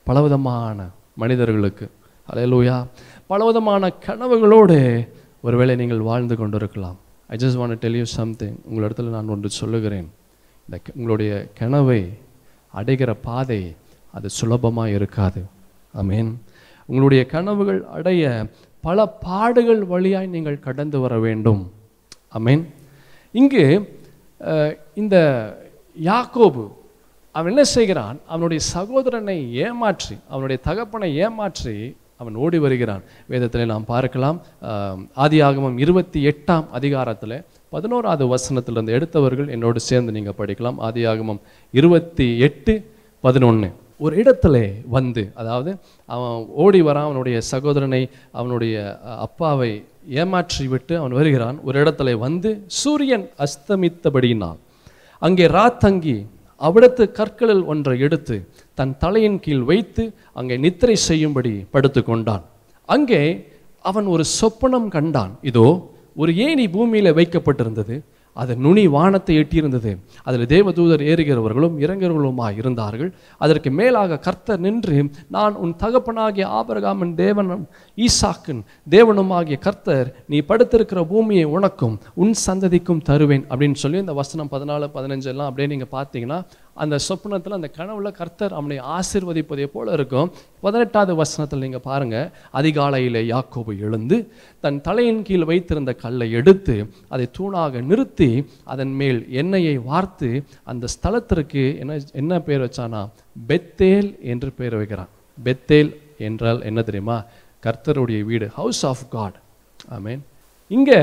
[0.04, 1.92] பலவிதமான மனிதர்களுக்கு.
[2.34, 2.88] அலையலூயா
[3.28, 5.08] பலவிதமான கனவுகளோடு
[5.42, 6.98] ஒருவேளை நீங்கள் வாழ்ந்து கொண்டிருக்கலாம்.
[7.28, 10.12] I just want tell you something உங்களிடத்துல நான் ஒன்று சொல்லுகிறேன்.
[10.66, 12.14] இந்த க- உங்களுடைய கனவை
[12.76, 13.76] அடைகிற பாதை
[14.14, 15.46] அது சுலபமாக இருக்காது.
[15.94, 16.42] ஐ மீன்
[16.90, 18.24] உங்களுடைய கனவுகள் அடைய
[18.88, 21.62] பல பாடுகள் வழியாய் நீங்கள் கடந்து வர வேண்டும்.
[22.38, 22.64] ஆமென்
[23.42, 23.64] இங்கு
[25.02, 25.16] இந்த
[25.98, 26.64] யாக்கோபு
[27.36, 28.18] அவன் என்ன செய்கிறான்?
[28.34, 31.76] அவனுடைய சகோதரனை ஏமாற்றி அவனுடைய தகப்பனை ஏமாற்றி
[32.22, 33.04] அவன் ஓடி வருகிறான்.
[33.32, 34.38] வேதத்தில் நாம் பார்க்கலாம்
[35.24, 37.38] ஆதி ஆதியாகமம் இருபத்தி எட்டாம் அதிகாரத்தில்
[37.74, 40.78] பதினோராவது வசனத்திலிருந்து எடுத்தவர்கள் என்னோடு சேர்ந்து நீங்கள் படிக்கலாம்.
[40.88, 41.42] ஆதியாகமம்
[41.80, 42.74] இருபத்தி எட்டு
[43.24, 44.56] பதினொன்று ஒரு இடத்துல
[44.96, 45.72] வந்து அதாவது
[46.16, 48.02] அவன் ஓடி வரான் அவனுடைய சகோதரனை
[48.40, 48.76] அவனுடைய
[49.26, 49.72] அப்பாவை
[50.22, 51.58] ஏமாற்றி விட்டு அவன் வருகிறான்.
[51.68, 52.50] ஒரு இடத்துல வந்து
[52.82, 54.60] சூரியன் அஸ்தமித்தபடியினால்
[55.22, 56.18] அங்கே ராத்தங்கி
[56.62, 58.36] அவ்விடத்து கற்களில் ஒன்றை எடுத்து
[58.80, 60.04] தன் தலையின் கீழ் வைத்து
[60.40, 62.44] அங்கே நித்திரை செய்யும்படி படுத்து கொண்டான்
[62.96, 63.22] அங்கே
[63.90, 65.34] அவன் ஒரு சொப்பனம் கண்டான்.
[65.50, 65.66] இதோ
[66.22, 67.96] ஒரு ஏணி பூமியில் வைக்கப்பட்டிருந்தது.
[68.42, 69.92] அது நுனி வானத்தை எட்டியிருந்தது.
[70.28, 73.12] அதில் தேவதூதர் ஏறுகிறவர்களும் இறங்குகிறவர்களுமாய் இருந்தார்கள்.
[73.44, 74.98] அதற்கு மேலாக கர்த்தர் நின்று
[75.36, 77.64] நான் உன் தகப்பனாகிய ஆபரகாமன் தேவனும்
[78.06, 78.62] ஈசாக்கின்
[78.96, 83.46] தேவனுமாகிய கர்த்தர் நீ படுத்திருக்கிற பூமியை உனக்கும் உன் சந்ததிக்கும் தருவேன்.
[83.50, 86.40] அப்படின்னு சொல்லி இந்த வசனம் பதினாலு பதினஞ்சு எல்லாம் அப்படியே நீங்கள் பார்த்தீங்கன்னா
[86.84, 90.30] அந்த சொப்னத்தில் அந்த கனவுல கர்த்தர் அவனை ஆசிர்வதிப்பதை போல இருக்கும்.
[90.64, 92.28] பதினெட்டாவது வசனத்தில் நீங்கள் பாருங்கள்
[92.60, 94.18] அதிகாலையில் யாக்கோபு எழுந்து
[94.64, 96.76] தன் தலையின் கீழ் வைத்திருந்த கல்லை எடுத்து
[97.14, 98.30] அதை தூணாக நிறுத்தி
[98.74, 100.30] அதன் மேல் எண்ணெயை வார்த்து
[100.72, 103.02] அந்த ஸ்தலத்திற்கு என்ன என்ன பேர் வச்சானா?
[103.48, 105.12] பெத்தேல் என்று பேர் வைக்கிறான்.
[105.38, 105.92] பெத்தேல்
[106.28, 107.18] என்றால் என்ன தெரியுமா?
[107.66, 109.38] கர்த்தருடைய வீடு ஹவுஸ் ஆஃப் காட்
[109.96, 110.22] ஆமீன்
[110.68, 111.00] இங்கே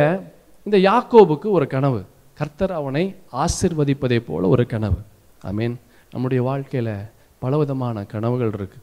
[0.67, 2.01] இந்த யாக்கோபுக்கு ஒரு கனவு.
[2.41, 3.05] கர்த்தர் அவனை
[3.45, 5.01] ஆசிர்வதிப்பதை போல ஒரு கனவு.
[5.43, 5.81] ஐ மீன்
[6.13, 6.93] நம்முடைய வாழ்க்கையில்
[7.39, 8.83] பலவிதமான கனவுகள் இருக்குது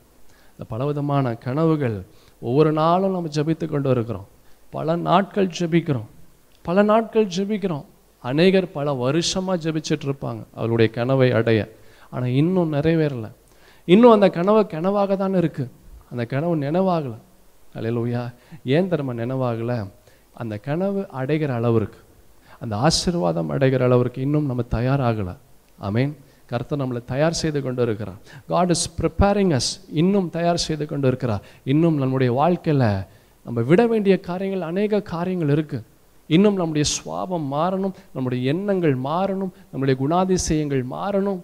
[0.51, 2.05] இந்த பலவிதமான கனவுகள்
[2.41, 4.27] ஒவ்வொரு நாளும் நம்ம ஜெபித்து கொண்டு இருக்கிறோம்.
[4.69, 6.05] பல நாட்கள் ஜெபிக்கிறோம்.
[6.61, 7.85] பல நாட்கள் ஜெபிக்கிறோம்.
[8.21, 10.43] அநேகர் பல வருஷமாக ஜெபிச்சிட்டு இருப்பாங்க.
[10.55, 11.69] அவருடைய கனவை அடைய.
[12.09, 13.31] ஆனால் இன்னும் நிறைவேறலை.
[13.85, 15.69] இன்னும் அந்த கனவு கனவாக தானே இருக்குது
[16.11, 17.17] அந்த கனவு நினைவாகலை.
[17.75, 18.33] அல்லையா
[18.65, 19.91] ஏன் தரமா நினைவாகலை?
[20.33, 21.97] அந்த கனவு அடைகிற அளவிற்கு
[22.59, 25.37] அந்த ஆசீர்வாதம் அடைகிற அளவிற்கு இன்னும் நம்ம தயாராகலை.
[25.91, 26.17] மீன்
[26.49, 31.43] கர்த்தர் நம்மளை தயார் செய்து கொண்டு இருக்கிறார் காட் இஸ் ப்ரிப்பேரிங் அஸ் இன்னும் தயார் செய்து கொண்டு இருக்கிறார்
[31.63, 32.87] இன்னும் நம்முடைய வாழ்க்கையில்
[33.45, 35.85] நம்ம விட வேண்டிய காரியங்கள் அநேக காரியங்கள் இருக்குது
[36.29, 41.39] இன்னும் நம்முடைய சுவாபம் மாறணும் நம்முடைய எண்ணங்கள் மாறணும் நம்முடைய குணாதிசயங்கள் மாறணும்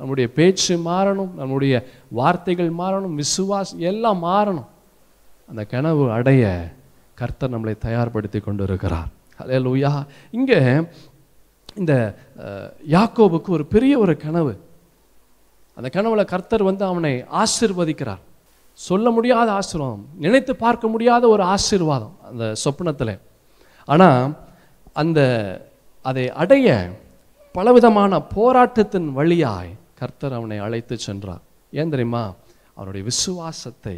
[0.00, 1.74] நம்முடைய பேச்சு மாறணும் நம்முடைய
[2.10, 4.68] வார்த்தைகள் மாறணும் விசுவாஸ் எல்லாம் மாறணும்.
[5.48, 6.42] அந்த கனவு அடைய
[7.18, 9.08] கர்த்தர் நம்மளை தயார்படுத்தி கொண்டு இருக்கிறார்
[9.38, 9.92] ஹalleluya
[10.30, 10.60] இங்கே
[11.74, 11.94] இந்த
[12.94, 14.52] யாக்கோபுக்கு ஒரு பெரிய ஒரு கனவு.
[15.76, 18.22] அந்த கனவுல கர்த்தர் வந்து அவனை ஆசிர்வதிக்கிறார்.
[18.78, 23.18] சொல்ல முடியாத ஆசீர்வாதம் நினைத்து பார்க்க முடியாத ஒரு ஆசீர்வாதம் அந்த சொப்னத்தில்
[23.84, 24.08] ஆனா
[24.92, 25.20] அந்த
[26.04, 26.68] அதை அடைய
[27.54, 31.42] பலவிதமான போராட்டத்தின் வழியாய் கர்த்தர் அவனை அழைத்து சென்றார்.
[31.72, 32.34] ஏன் தெரியுமா?
[32.74, 33.96] அவனுடைய விசுவாசத்தை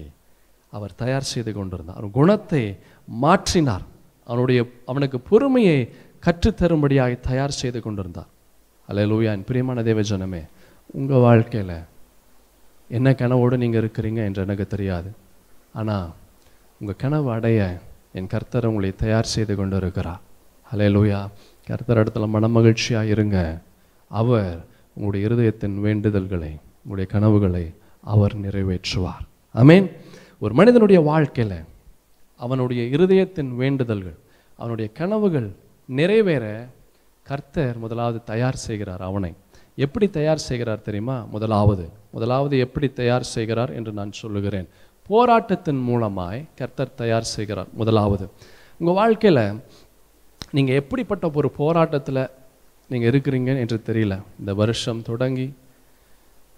[0.72, 1.98] அவர் தயார் செய்து கொண்டிருந்தார்.
[1.98, 2.62] அவன் குணத்தை
[3.22, 3.85] மாற்றினார்.
[4.26, 5.78] அவனுடைய அவனுக்கு பொறுமையை
[6.24, 8.30] கற்றுத்தரும்படியாய் தயார் செய்து கொண்டிருந்தார்.
[8.88, 10.42] அல்லேலூயா என் பிரியமான தேவஜனமே
[10.98, 11.76] உங்கள் வாழ்க்கையில்
[12.96, 15.11] என்ன கனவோடு நீங்கள் இருக்கிறீங்க என்று எனக்கு தெரியாது.
[15.80, 16.09] ஆனால்
[16.80, 17.61] உங்கள் கனவு அடைய
[18.18, 20.22] என் கர்த்தர் உங்களை தயார் செய்து கொண்டு இருக்கிறார்
[20.96, 21.20] லூயா
[21.68, 23.38] கர்த்தர் இடத்துல மனமகிழ்ச்சியாக இருங்க.
[24.11, 24.52] அவர்
[24.94, 26.52] உங்களுடைய இருதயத்தின் வேண்டுதல்களை
[26.83, 27.64] உங்களுடைய கனவுகளை
[28.12, 29.24] அவர் நிறைவேற்றுவார்.
[29.54, 29.87] அமேன்
[30.44, 31.54] ஒரு மனிதனுடைய வாழ்க்கையில
[32.40, 34.18] அவனுடைய இருதயத்தின் வேண்டுதல்கள்
[34.59, 35.48] அவனுடைய கனவுகள்
[35.98, 36.44] நிறைவேற
[37.29, 39.35] கர்த்தர் முதலாவது தயார் செய்கிறார் அவனை.
[39.76, 41.26] எப்படி தயார் செய்கிறார் தெரியுமா?
[41.31, 41.88] முதலாவது.
[42.11, 44.68] முதலாவது எப்படி தயார் செய்கிறார் என்று நான் சொல்லுகிறேன்.
[45.07, 48.29] போராட்டத்தின் மூலமாய் கர்த்தர் தயார் செய்கிறார் முதலாவது.
[48.79, 49.61] உங்கள் வாழ்க்கையில்
[50.50, 52.22] நீங்கள் எப்படிப்பட்ட ஒரு போராட்டத்தில்
[52.88, 54.22] நீங்கள் இருக்கிறீங்க என்று தெரியல.
[54.40, 55.55] இந்த வருஷம் தொடங்கி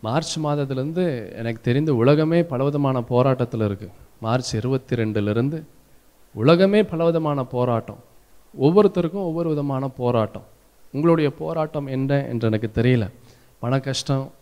[0.01, 5.63] மார்ச் மாதத்துலேருந்து எனக்கு தெரிந்து உலகமே பலவிதமான போராட்டத்தில் இருக்குது மார்ச் இருபத்தி ரெண்டுலேருந்து
[6.35, 8.11] உலகமே பலவிதமான போராட்டம்.
[8.61, 10.43] ஒவ்வொருத்தருக்கும் ஒவ்வொரு விதமான போராட்டம்.
[10.93, 13.11] உங்களுடைய போராட்டம் என்ன என்று எனக்கு தெரியல.
[13.59, 14.33] பண கஷ்டம்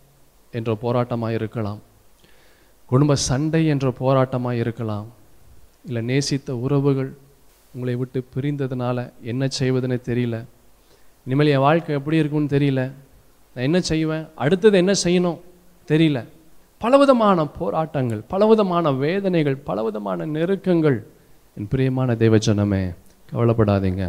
[0.51, 1.79] என்ற போராட்டமாக இருக்கலாம்.
[2.85, 5.05] குடும்ப சண்டை என்ற போராட்டமாக இருக்கலாம்.
[5.85, 7.13] இல்லை நேசித்த உறவுகள்
[7.73, 10.45] உங்களை விட்டு பிரிந்ததுனால என்ன செய்வதுன்னு தெரியல.
[11.25, 12.91] இனிமேல் என் வாழ்க்கை எப்படி இருக்கும்னு தெரியல.
[13.53, 14.27] நான் என்ன செய்வேன்?
[14.35, 15.39] அடுத்தது என்ன செய்யணும்?
[15.87, 16.25] தெரியல.
[16.77, 21.03] பலவிதமான போராட்டங்கள் பலவிதமான வேதனைகள் பலவிதமான நெருக்கங்கள்.
[21.55, 22.95] என் பிரியமான தேவஜனமே
[23.33, 24.03] கவலைப்படாதீங்க.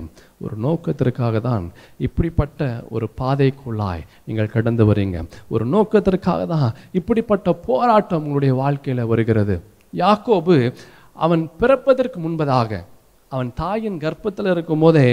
[0.45, 1.73] ஒரு நோக்கத்திற்காக தான்
[2.07, 5.29] இப்படிப்பட்ட ஒரு பாதைக்குள்ளாய் நீங்கள் கடந்து வரீங்க.
[5.49, 9.57] ஒரு நோக்கத்திற்காக தான் இப்படிப்பட்ட போராட்டம் உங்களுடைய வாழ்க்கையில் வருகிறது.
[9.97, 10.75] யாக்கோபு
[11.13, 12.85] அவன் பிறப்பதற்கு முன்பதாக
[13.29, 15.09] அவன் தாயின் கர்ப்பத்தில் இருக்கும் போதே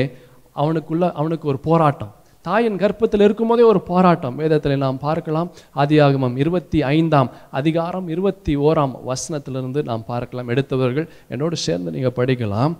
[0.55, 2.13] அவனுக்குள்ள அவனுக்கு ஒரு போராட்டம்.
[2.47, 4.35] தாயின் கர்ப்பத்தில் இருக்கும்போதே ஒரு போராட்டம்.
[4.35, 5.49] வேதத்தில் நாம் பார்க்கலாம்.
[5.75, 10.49] ஆதியாகமம் இருபத்தி ஐந்தாம் அதிகாரம் இருபத்தி ஓராம் வசனத்திலிருந்து நாம் பார்க்கலாம்.
[10.53, 12.75] எடுத்தவர்கள் என்னோடு சேர்ந்து நீங்கள் படிக்கலாம்.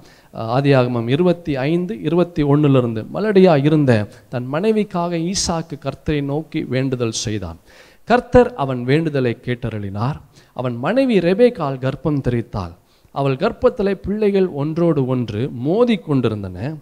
[0.57, 7.59] ஆதியாகமம் இருபத்தி ஐந்து இருபத்தி ஒன்றுலேருந்து மலடியாக இருந்த தன் மனைவிக்காக ஈசாக்கு கர்த்தரை நோக்கி வேண்டுதல் செய்தான்.
[8.03, 10.17] கர்த்தர் அவன் வேண்டுதலை கேட்டருளினார்.
[10.53, 12.73] அவன் மனைவி ரெபேக்கால் கர்ப்பம் தெரித்தாள்.
[13.11, 16.75] அவள் கர்ப்பத்தில் பிள்ளைகள் ஒன்றோடு ஒன்று மோதி கொண்டிருந்தன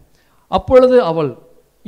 [0.52, 1.30] அப்பொழுது அவள்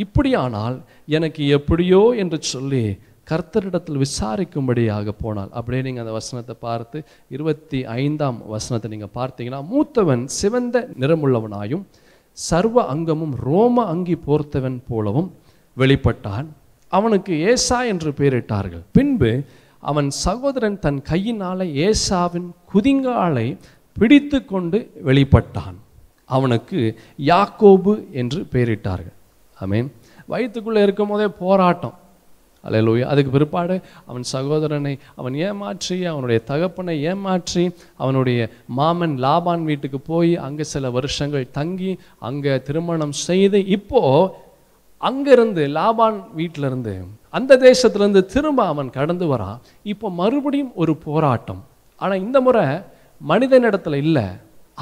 [0.03, 0.75] இப்படியானால்
[1.17, 2.83] எனக்கு எப்படியோ என்று சொல்லி
[3.31, 5.49] கர்த்தரிடத்தில் விசாரிக்கும்படியாக போனால்.
[5.57, 6.97] அப்படியே நீங்கள் அந்த வசனத்தை பார்த்து
[7.35, 11.83] இருபத்தி ஐந்தாம் வசனத்தை நீங்கள் பார்த்தீங்கன்னா மூத்தவன் சிவந்த நிறமுள்ளவனாயும்
[12.37, 15.29] சர்வ அங்கமும் ரோம அங்கி போர்த்தவன் போலவும்
[15.77, 16.47] வெளிப்பட்டான்.
[16.93, 18.83] அவனுக்கு ஏசா என்று பெயரிட்டார்கள்.
[18.97, 19.31] பின்பு
[19.89, 23.47] அவன் சகோதரன் தன் கையினால ஏசாவின் குதிங்காலை
[23.97, 25.77] பிடித்து கொண்டு வெளிப்பட்டான்.
[26.29, 26.79] அவனுக்கு
[27.31, 29.15] யாக்கோபு என்று பெயரிட்டார்கள்.
[29.71, 29.89] மீன்
[30.31, 31.95] வயிற்றுக்குள்ளே இருக்கும் போதே போராட்டம்.
[32.63, 33.75] அல்லேலூயா அதுக்கு பிற்பாடு
[34.09, 37.63] அவன் சகோதரனை அவன் ஏமாற்றி அவனுடைய தகப்பனை ஏமாற்றி
[38.03, 38.39] அவனுடைய
[38.79, 41.91] மாமன் லாபான் வீட்டுக்கு போய் அங்கே சில வருஷங்கள் தங்கி
[42.29, 44.31] அங்கே திருமணம் செய்து இப்போது
[45.09, 46.95] அங்கேருந்து லாபான் வீட்டிலருந்து
[47.37, 49.59] அந்த தேசத்துலேருந்து திரும்ப அவன் கடந்து வரான்
[49.93, 51.61] இப்போ மறுபடியும் ஒரு போராட்டம்.
[52.01, 52.65] ஆனால் இந்த முறை
[53.21, 54.27] மனிதனிடத்தில் இல்லை.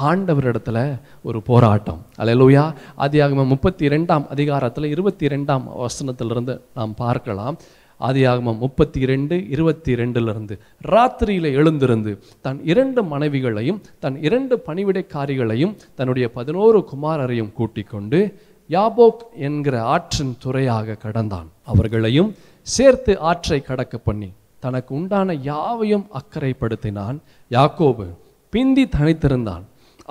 [0.02, 2.00] ஆண்டவரிடத்துல ஒரு போராட்டம்.
[2.18, 7.58] அலையலூயா ஆதியாகமம் முப்பத்தி ரெண்டாம் அதிகாரத்தில் இருபத்தி ரெண்டாம் வசனத்திலிருந்து நாம் பார்க்கலாம்.
[8.00, 10.58] ஆதியாகமம் முப்பத்தி ரெண்டு இருபத்தி ரெண்டுலேருந்து
[10.88, 19.82] ராத்திரியில் எழுந்திருந்து தன் இரண்டு மனைவிகளையும் தன் இரண்டு பணிவிடைக்காரிகளையும் தன்னுடைய பதினோரு குமாரரையும் கூட்டிக் கொண்டு யாபோக் என்கிற
[19.82, 21.48] ஆற்றின் துறையாக கடந்தான்.
[21.62, 27.18] அவர்களையும் சேர்த்து ஆற்றை கடக்க பண்ணி தனக்கு உண்டான யாவையும் அக்கறைப்படுத்தினான்.
[27.50, 28.06] யாக்கோபு
[28.50, 29.62] பிந்தி தனித்திருந்தான்.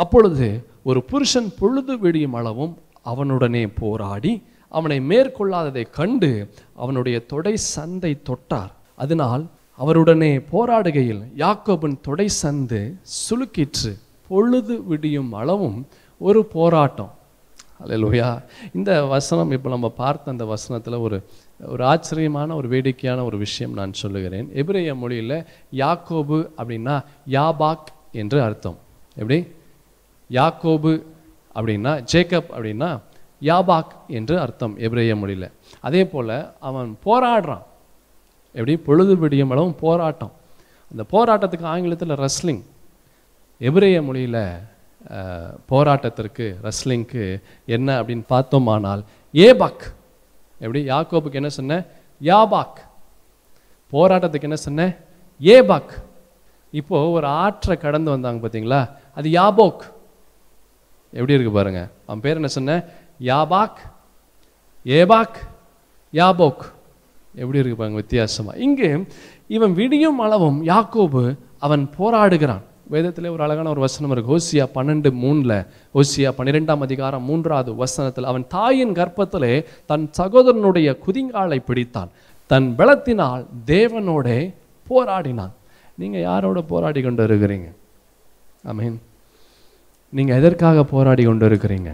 [0.04, 0.48] அப்பொழுது
[0.90, 2.74] ஒரு புருஷன் பொழுது விடியும் அளவும்
[3.12, 4.34] அவனுடனே போராடி
[4.78, 6.32] அவனை மேற்கொள்ளாததை கண்டு
[6.84, 8.72] அவனுடைய தொடை சந்தை தொட்டார்.
[9.04, 9.44] அதனால்
[9.80, 12.82] அவருடனே போராடுகையில் யாக்கோபின் தொடை சந்து
[13.18, 13.92] சுலுக்கிற்று
[14.30, 15.78] பொழுது விடியும் அளவும்
[16.28, 17.12] ஒரு போராட்டம்.
[17.82, 18.30] அல்லேலூயா
[18.78, 21.18] இந்த வசனம் இப்போ நம்ம பார்த்த அந்த வசனத்தில் ஒரு
[21.74, 24.48] ஒரு ஆச்சரியமான ஒரு வேடிக்கையான ஒரு விஷயம் நான் சொல்லுகிறேன்.
[24.62, 25.38] எபிரேய மொழியில்
[25.84, 26.96] யாக்கோபு அப்படின்னா
[27.38, 27.90] யாபாக்
[28.22, 28.78] என்று அர்த்தம்.
[29.22, 29.40] எப்படி?
[30.32, 31.04] யாக்கோபு
[31.56, 33.02] அப்படின்னா ஜேக்கப் அப்படின்னா
[33.42, 35.52] யாபாக் என்று அர்த்தம் எப்ரேய மொழியில்.
[35.80, 37.64] அதே போல் அவன் போராடுறான்.
[38.52, 38.78] எப்படி?
[38.78, 40.32] பொழுது விடியும் அளவும் போராட்டம்.
[40.92, 42.64] அந்த போராட்டத்துக்கு ஆங்கிலத்தில் ரெஸ்லிங்
[43.60, 44.40] எபிரேய மொழியில்
[45.70, 49.84] போராட்டத்திற்கு ரெஸ்லிங்க்கு என்ன அப்படின்னு பார்த்தோமானால் ஏபாக்.
[50.60, 50.90] எப்படி?
[50.90, 51.84] யாக்கோபுக்கு என்ன சொன்ன?
[52.22, 52.80] யாபாக்.
[53.92, 54.94] போராட்டத்துக்கு என்ன சொன்ன?
[55.42, 55.94] ஏபாக்.
[56.72, 59.96] இப்போது ஒரு ஆற்றை கடந்து வந்தாங்க பார்த்தீங்களா அது யாபோக்.
[61.12, 61.90] எப்படி இருக்கு பாருங்க?
[62.06, 62.84] அவன் பேர் என்ன சொன்ன?
[63.22, 63.80] யாபாக்
[64.86, 65.38] ஏபாக்
[66.14, 66.64] யாபோக்.
[67.42, 69.06] எப்படி இருக்கு பாருங்க வித்தியாசமாக இங்கு
[69.48, 72.64] இவன் விடியும் அளவும் யாக்கோபு அவன் போராடுகிறான்.
[72.90, 74.34] வேதத்தில் ஒரு அழகான ஒரு வசனம் இருக்கு.
[74.38, 75.58] ஓசியா பன்னெண்டு மூணில்
[75.94, 82.10] ஓசியா பன்னிரெண்டாம் அதிகாரம் மூன்றாவது வசனத்தில் அவன் தாயின் கர்ப்பத்திலே தன் சகோதரனுடைய குதிங்காலை பிடித்தான்.
[82.48, 84.28] தன் பலத்தினால் தேவனோட
[84.90, 85.54] போராடினான்.
[85.98, 87.70] நீங்கள் யாரோட போராடி கொண்டு இருக்கிறீங்க
[88.80, 89.00] மீன்
[90.14, 91.92] நீங்க எதற்காக போராடி கொண்டு இருக்கிறீங்க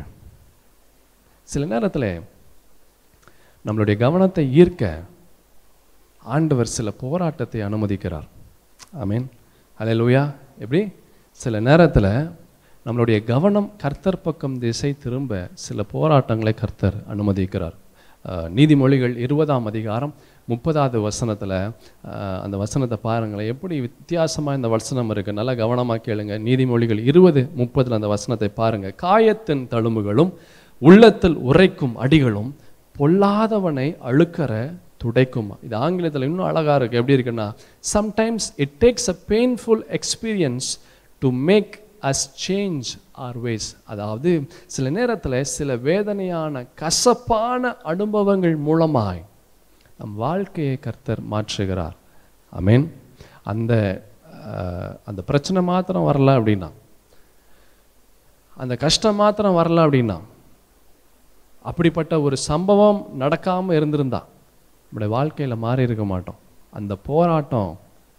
[1.43, 2.21] சில நேரத்தில்
[3.65, 4.91] நம்மளுடைய கவனத்தை ஈர்க்க
[6.23, 8.28] ஆண்டவர் சில போராட்டத்தை அனுமதிக்கிறார்.
[8.97, 9.26] ஐ ஆமீன்.
[10.02, 10.23] லூயா
[10.60, 10.82] எப்படி?
[11.32, 12.10] சில நேரத்தில்
[12.86, 17.76] நம்மளுடைய கவனம் கர்த்தர் பக்கம் திசை திரும்ப சில போராட்டங்களை கர்த்தர் அனுமதிக்கிறார்.
[18.58, 20.13] நீதிமொழிகள் இருபதாம் அதிகாரம்
[20.51, 21.58] முப்பதாவது வசனத்தில்
[22.43, 23.51] அந்த வசனத்தை பாருங்களேன்.
[23.53, 26.36] எப்படி வித்தியாசமாக இந்த வசனம் இருக்குது நல்லா கவனமாக கேளுங்க.
[26.47, 30.32] நீதிமொழிகள் இருபது முப்பதில் அந்த வசனத்தை பாருங்கள் காயத்தின் தழும்புகளும்
[30.82, 32.51] உள்ளத்தில் உரைக்கும் அடிகளும்
[32.99, 34.53] பொல்லாதவனை அழுக்கற
[35.03, 35.51] துடைக்கும்.
[35.65, 37.47] இது ஆங்கிலத்தில் இன்னும் அழகாக இருக்குது எப்படி இருக்குன்னா
[37.93, 40.69] sometimes it takes a painful experience
[41.21, 41.73] to make
[42.12, 42.88] us change
[43.25, 44.32] our ways அதாவது
[44.75, 49.21] சில நேரத்தில் சில வேதனையான கசப்பான அனுபவங்கள் மூலமாய்
[49.97, 51.95] நம் வாழ்க்கையை கர்த்தர் மாற்றுகிறார்.
[52.53, 52.86] ஆமென்
[53.51, 53.73] அந்த
[55.10, 56.69] அந்த பிரச்சனை மாத்திரம் வரல அப்படின்னா
[58.58, 60.17] அந்த கஷ்டம் மாத்திரம் வரல அப்படின்னா
[61.69, 64.21] அப்படிப்பட்ட ஒரு சம்பவம் நடக்காமல் இருந்திருந்தா
[64.86, 66.39] நம்முடைய வாழ்க்கையில மாறி இருக்க மாட்டோம்.
[66.71, 67.71] அந்த போராட்டம்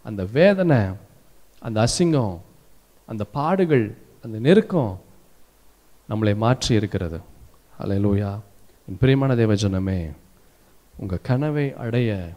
[0.04, 0.80] அந்த வேதனை
[1.66, 2.34] அந்த அசிங்கம்
[3.06, 3.87] அந்த பாடுகள்
[4.24, 4.92] அந்த நெருக்கம்
[6.08, 7.18] நம்மளை மாற்றி இருக்கிறது.
[7.78, 8.30] அலையலூயா
[8.88, 9.98] என் பிரியமான தேவஜனமே
[10.96, 12.28] உங்கள் கனவை அடைய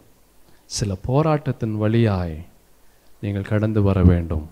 [0.64, 2.36] சில போராட்டத்தின் வழியாய்
[3.20, 4.50] நீங்கள் கடந்து வர வேண்டும்.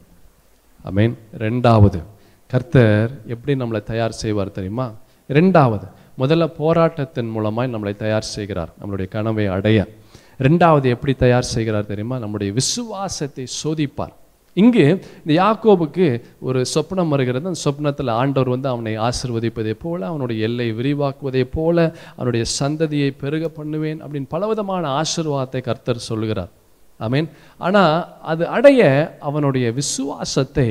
[0.85, 2.03] அமேன் ரெண்டாவது
[2.47, 4.93] கர்த்தர் எப்படி நம்மளை தயார் செய்வார் தெரியுமா?
[5.29, 5.89] ரெண்டாவது
[6.19, 9.89] முதல்ல போராட்டத்தின் மூலமாய் நம்மளை தயார் செய்கிறார் நம்மளுடைய கனவை அடைய.
[10.39, 12.19] ரெண்டாவது எப்படி தயார் செய்கிறார் தெரியுமா?
[12.19, 14.15] நம்முடைய விசுவாசத்தை சோதிப்பார்.
[14.63, 14.85] இங்கு
[15.23, 16.07] இந்த யாக்கோபுக்கு
[16.49, 17.51] ஒரு சொப்னம் வருகிறது.
[17.51, 24.01] அந்த சொப்னத்தில் ஆண்டவர் வந்து அவனை ஆசிர்வதிப்பதை போல அவனுடைய எல்லை விரிவாக்குவதை போல அவனுடைய சந்ததியை பெருக பண்ணுவேன்
[24.03, 26.53] அப்படின்னு பலவிதமான ஆசிர்வாதத்தை கர்த்தர் சொல்லுகிறார்.
[27.01, 27.29] ஐமீன்
[27.67, 27.97] ஆனால்
[28.33, 28.83] அது அடைய
[29.29, 30.69] அவனுடைய விசுவாசத்தை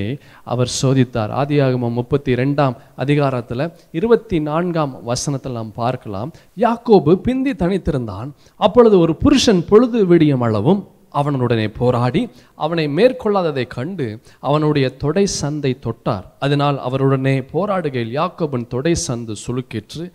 [0.53, 1.31] அவர் சோதித்தார்.
[1.41, 6.31] ஆதியாகமம் முப்பத்தி ரெண்டாம் அதிகாரத்தில் இருபத்தி நான்காம் வசனத்தில் நாம் பார்க்கலாம்.
[6.65, 8.31] யாக்கோபு பிந்தி தனித்திருந்தான்.
[8.55, 10.81] அப்பொழுது ஒரு புருஷன் பொழுது விடியும் அளவும்
[11.19, 12.21] அவனுடனே போராடி
[12.65, 14.07] அவனை மேற்கொள்ளாததை கண்டு
[14.49, 16.25] அவனுடைய தொடை சந்தை தொட்டார்.
[16.45, 20.05] அதனால் அவருடனே போராடுகையில் யாக்கோபன் தொடை சந்து சுளுக்கிற்று.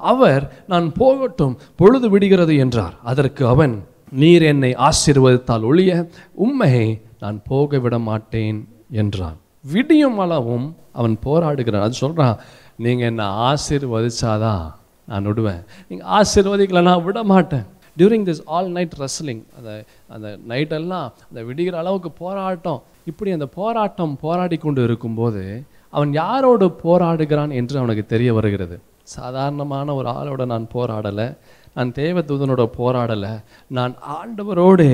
[0.00, 2.94] அவர் நான் போகட்டும் பொழுது விடுகிறது என்றார்.
[3.10, 3.74] அதற்கு அவன்
[4.20, 5.92] நீர் என்னை ஆசீர்வதித்தால் ஒழிய
[6.44, 6.88] உண்மையை
[7.22, 8.58] நான் போக விட மாட்டேன்
[9.02, 9.38] என்றான்.
[9.72, 10.66] விடியும் அளவும்
[10.98, 11.86] அவன் போராடுகிறான்.
[11.86, 12.38] அது சொல்கிறான்
[12.84, 14.64] நீங்கள் என்னை ஆசீர்வதிச்சாதான்
[15.10, 15.62] நான் விடுவேன்.
[15.88, 17.66] நீங்கள் ஆசீர்வதிக்கலை நான் விட மாட்டேன்
[18.00, 19.70] during this all night wrestling அந்த
[20.08, 25.42] அந்த நைட்டெல்லாம் அந்த விடிகிற அளவுக்கு போராட்டம் இப்படி அந்த போராட்டம் போராடி கொண்டு இருக்கும்போது
[25.90, 28.76] அவன் யாரோடு போராடுகிறான் என்று அவனுக்கு தெரிய வருகிறது.
[29.02, 31.26] சாதாரணமான ஒரு ஆளோட நான் போராடலை.
[31.76, 33.32] நான் தேவதூதனோட போராடலை.
[33.76, 34.86] நான் ஆண்டவரோடு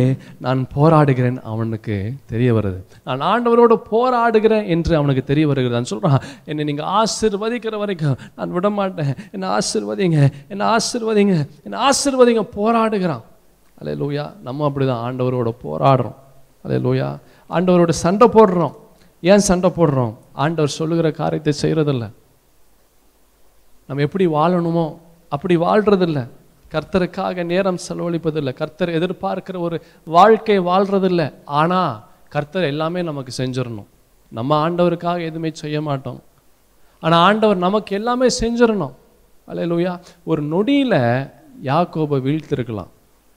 [0.44, 1.96] நான் போராடுகிறேன் அவனுக்கு
[2.32, 2.80] தெரிய வருது.
[3.08, 5.78] நான் ஆண்டவரோடு போராடுகிறேன் என்று அவனுக்கு தெரிய வருகிறது.
[5.78, 12.44] நான் சொல்கிறான் என்னை நீங்கள் ஆசிர்வதிக்கிற வரைக்கும் நான் விட மாட்டேன் என்னை ஆசிர்வதிங்க என்னை ஆசிர்வதிங்க என்னை ஆசிர்வதிங்க
[12.58, 13.24] போராடுகிறான்.
[13.80, 16.16] அலே லூயா நம்ம அப்படிதான் ஆண்டவரோட போராடுறோம்.
[16.64, 17.08] அலே லூயா
[17.50, 18.74] ஆண்டவரோட சண்டை போடுறோம்.
[19.20, 20.14] ஏன் சண்டை போடுறோம்?
[20.32, 22.06] ஆண்டவர் சொல்லுகிற காரியத்தை செய்கிறதில்ல
[23.88, 24.86] நம்ம எப்படி வாழணுமோ
[25.34, 26.24] அப்படி வாழ்கிறதில்லை
[26.74, 28.52] கர்த்தருக்காக நேரம் செலவழிப்பதில்லை.
[28.60, 29.76] கர்த்தர் எதிர்பார்க்கிற ஒரு
[30.16, 31.22] வாழ்க்கை வாழ்றதில்ல.
[31.60, 31.92] ஆனால்
[32.34, 33.88] கர்த்தர் எல்லாமே நமக்கு செஞ்சிடணும்.
[34.32, 36.20] நம்ம ஆண்டவருக்காக எதுவுமே செய்ய மாட்டோம்.
[37.02, 38.94] ஆனால் ஆண்டவர் நமக்கு எல்லாமே செஞ்சிடணும்.
[39.50, 39.92] அலையலூயா
[40.30, 40.98] ஒரு நொடியில்
[41.70, 42.90] யாக்கோபை வீழ்த்திருக்கலாம்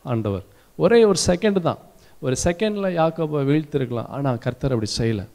[0.06, 0.46] ஆண்டவர்.
[0.84, 1.80] ஒரே ஒரு செகண்ட் தான்.
[2.26, 4.10] ஒரு செகண்டில் யாக்கோபை வீழ்த்திருக்கலாம்.
[4.16, 5.26] ஆனால் கர்த்தர் அப்படி செய்யலை.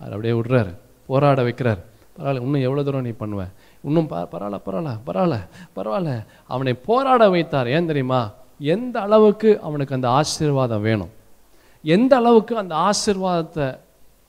[0.00, 0.72] அதை அப்படியே விடுறாரு.
[1.10, 1.80] போராட வைக்கிறார்.
[2.16, 3.52] பரவாயில்ல இன்னும் எவ்வளோ தூரம் நீ பண்ணுவேன்
[3.86, 5.38] இன்னும் ப பரவாயில்ல பரவாயில்ல பரவாயில்ல
[5.76, 6.12] பரவாயில்ல.
[6.52, 7.68] அவனை போராட வைத்தார்.
[7.76, 8.20] ஏன் தெரியுமா?
[8.74, 11.12] எந்த அளவுக்கு அவனுக்கு அந்த ஆசீர்வாதம் வேணும்?
[11.84, 13.66] எந்த அளவுக்கு அந்த ஆசீர்வாதத்தை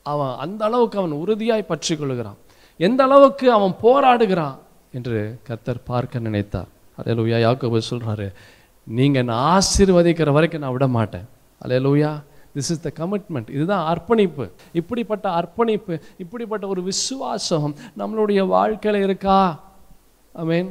[0.06, 2.40] அவன் அந்த அளவுக்கு அவன் உறுதியாய் பற்றி கொள்கிறான்
[2.80, 4.56] எந்த அளவுக்கு அவன் போராடுகிறான்?
[4.98, 6.70] என்று கர்த்தர் பார்க்க நினைத்தார்.
[6.98, 8.28] அல்லேலூயா யாக்கோபு சொல்கிறாரு
[8.88, 11.26] நீங்கள் நான் ஆசீர்வதிக்கிற வரைக்கும் நான் விட மாட்டேன்
[11.62, 12.12] hallelujah
[12.56, 14.46] this is the commitment இதுதான் அர்ப்பணிப்பு.
[14.80, 19.40] இப்படிப்பட்ட அர்ப்பணிப்பு இப்படிப்பட்ட ஒரு விசுவாசம் நம்மளுடைய வாழ்க்கையில் இருக்கா?
[20.36, 20.70] ஆமென்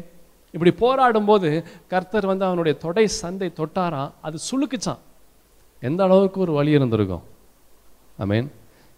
[0.55, 1.49] இப்படி போராடும் போது
[1.93, 5.01] கர்த்தர் வந்து அவனுடைய தொடை சந்தை தொட்டாரான் அது சுழுக்குச்சான்
[5.89, 7.25] எந்த அளவுக்கு ஒரு வலி இருந்திருக்கும்?
[8.19, 8.51] ஆமென்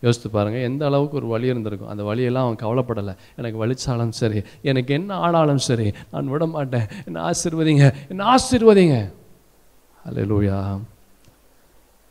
[0.03, 1.91] யோசித்து பாருங்கள் எந்த அளவுக்கு ஒரு வலி இருந்திருக்கும்?
[1.93, 3.15] அந்த வழியெல்லாம் அவன் கவலைப்படலை.
[3.39, 8.99] எனக்கு வலிச்சாலும் சரி எனக்கு என்ன ஆனாலும் சரி நான் விட மாட்டேன் என்ன ஆசீர்வதிங்க என்ன ஆசீர்வதிங்க?
[10.09, 10.59] அல்லேலூயா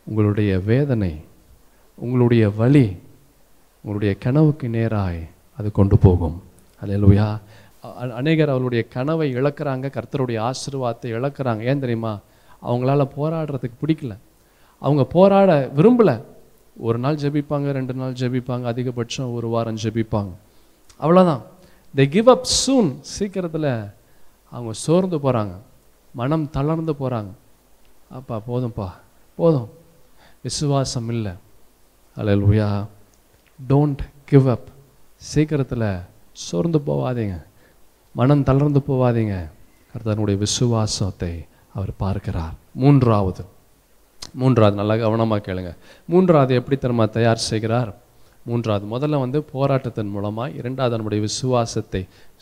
[0.05, 1.21] உங்களுடைய வேதனை
[1.95, 2.97] உங்களுடைய வழி
[3.81, 6.43] உங்களுடைய கனவுக்கு நேராய் அது கொண்டு போகும்.
[6.81, 7.39] அல்லேலூயா
[8.11, 11.61] அநேகர் அவருடைய கனவை இழக்கிறாங்க கர்த்தருடைய ஆசீர்வாதத்தை இழக்கிறாங்க.
[11.61, 12.19] ஏன் தெரியுமா?
[12.63, 14.17] அவங்களால போராடுறதுக்கு பிடிக்கல.
[14.79, 16.21] அவங்க போராட விரும்பல.
[16.77, 20.31] ஒரு நாள் ஜெபிப்பாங்க ரெண்டு நாள் ஜெபிப்பாங்க அதிகபட்சம் ஒரு வாரம் ஜெபிப்பாங்க.
[21.01, 21.41] அவ்வளோதான்
[21.95, 23.69] தே கிவ் அப் சூன் சீக்கிரத்தில்
[24.49, 25.55] அவங்க சோர்ந்து போகிறாங்க
[26.11, 27.31] மனம் தளர்ந்து போகிறாங்க
[28.09, 28.89] அப்பா போதும்ப்பா
[29.35, 29.74] போதும்.
[30.45, 31.33] விசுவாசம் இல்லை
[32.17, 32.67] அல்லேலூயா
[33.69, 34.67] டோன்ட் கிவ் அப்
[35.29, 35.87] சீக்கிரத்தில்
[36.31, 37.35] சோர்ந்து போகாதீங்க
[38.19, 39.35] மனம் தளர்ந்து போவாதீங்க.
[39.91, 41.31] கர்த்தனுடைய விசுவாசத்தை
[41.73, 42.53] அவர் பார்க்கிறார்.
[42.73, 43.43] மூன்றாவது
[44.41, 45.71] மூன்றாவது நல்லா கவனமாக கேளுங்க.
[46.07, 47.91] மூன்றாவது எப்படி தருமா தயார் செய்கிறார்?
[48.45, 52.01] மூன்றாவது முதல்ல வந்து போராட்டத்தின் மூலமாக இரண்டாவது நம்முடைய விசுவாசத்தை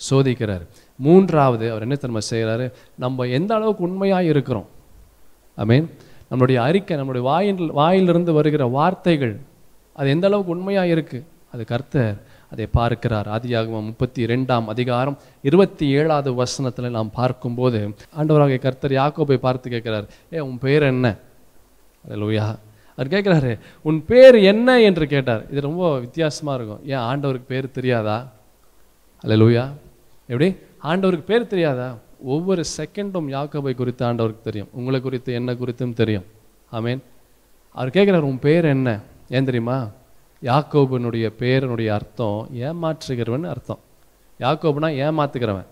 [0.10, 0.66] சோதிக்கிறார்.
[0.98, 2.68] மூன்றாவது அவர் என்ன தன்மை செய்கிறாரு?
[2.96, 4.68] நம்ம எந்த அளவுக்கு உண்மையாக இருக்கிறோம்?
[5.56, 5.88] ஐ மீன்
[6.32, 9.40] நம்மளுடைய அறிக்கை நம்மளுடைய வாயில் வாயிலிருந்து வருகிற வார்த்தைகள்
[9.94, 11.26] அது எந்த அளவுக்கு உண்மையாக இருக்கு?
[11.52, 12.16] அது கர்த்தர்
[12.52, 13.28] அதை பார்க்கிறார்.
[13.28, 20.40] ஆதியாகமம் முப்பத்தி ரெண்டாம் அதிகாரம் இருபத்தி ஏழாவது வசனத்தில் நாம் பார்க்கும்போது ஆண்டவராக கர்த்தர் யாக்கோபை பார்த்து கேட்குறார் ஏ
[20.40, 21.16] உன் பேர் என்ன?
[22.10, 22.56] லோயா
[22.96, 24.82] அவர் கேட்குறாரு உன் பேர் என்ன?
[24.82, 25.46] என்று கேட்டார்.
[25.52, 26.82] இது ரொம்ப வித்தியாசமாக இருக்கும்.
[26.88, 28.28] ஏன் ஆண்டவருக்கு பேர் தெரியாதா?
[29.22, 29.66] அல்ல லூயா
[30.28, 30.56] எப்படி?
[30.84, 31.98] ஆண்டவருக்கு பேர் தெரியாதா?
[32.24, 34.70] ஒவ்வொரு செகண்டும் யாக்கோபை குறித்து ஆண்டவருக்கு தெரியும்.
[34.72, 36.24] உங்களை குறித்து என்ன குறித்தும் தெரியும்.
[36.72, 37.02] ஆமீன்
[37.72, 39.00] அவர் கேட்குறாரு உன் பேர் என்ன?
[39.30, 39.88] ஏன் தெரியுமா?
[40.44, 43.80] யாக்கோபனுடைய பேரனுடைய அர்த்தம் ஏமாற்றுகிறவன் அர்த்தம்.
[44.40, 45.66] யாக்கோபுனா ஏமாத்துகிறவன்.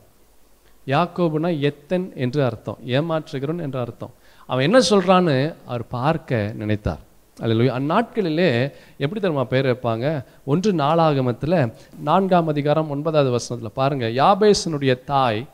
[0.85, 2.77] யாக்கோபுனா எத்தன் என்று அர்த்தம்.
[2.87, 4.13] ஏமாற்றுகிறவன் என்று அர்த்தம்.
[4.47, 7.01] அவன் என்ன சொல்கிறான்னு அவர் பார்க்க நினைத்தார்.
[7.41, 8.49] அல்ல அந்நாட்களிலே
[8.97, 10.23] எப்படி தெரியுமா பேர் வைப்பாங்க?
[10.45, 15.47] ஒன்று நாளாகமத்தில் நான்காம் அதிகாரம் ஒன்பதாவது வசனத்தில் பாருங்க யாபேசனுடைய தாய்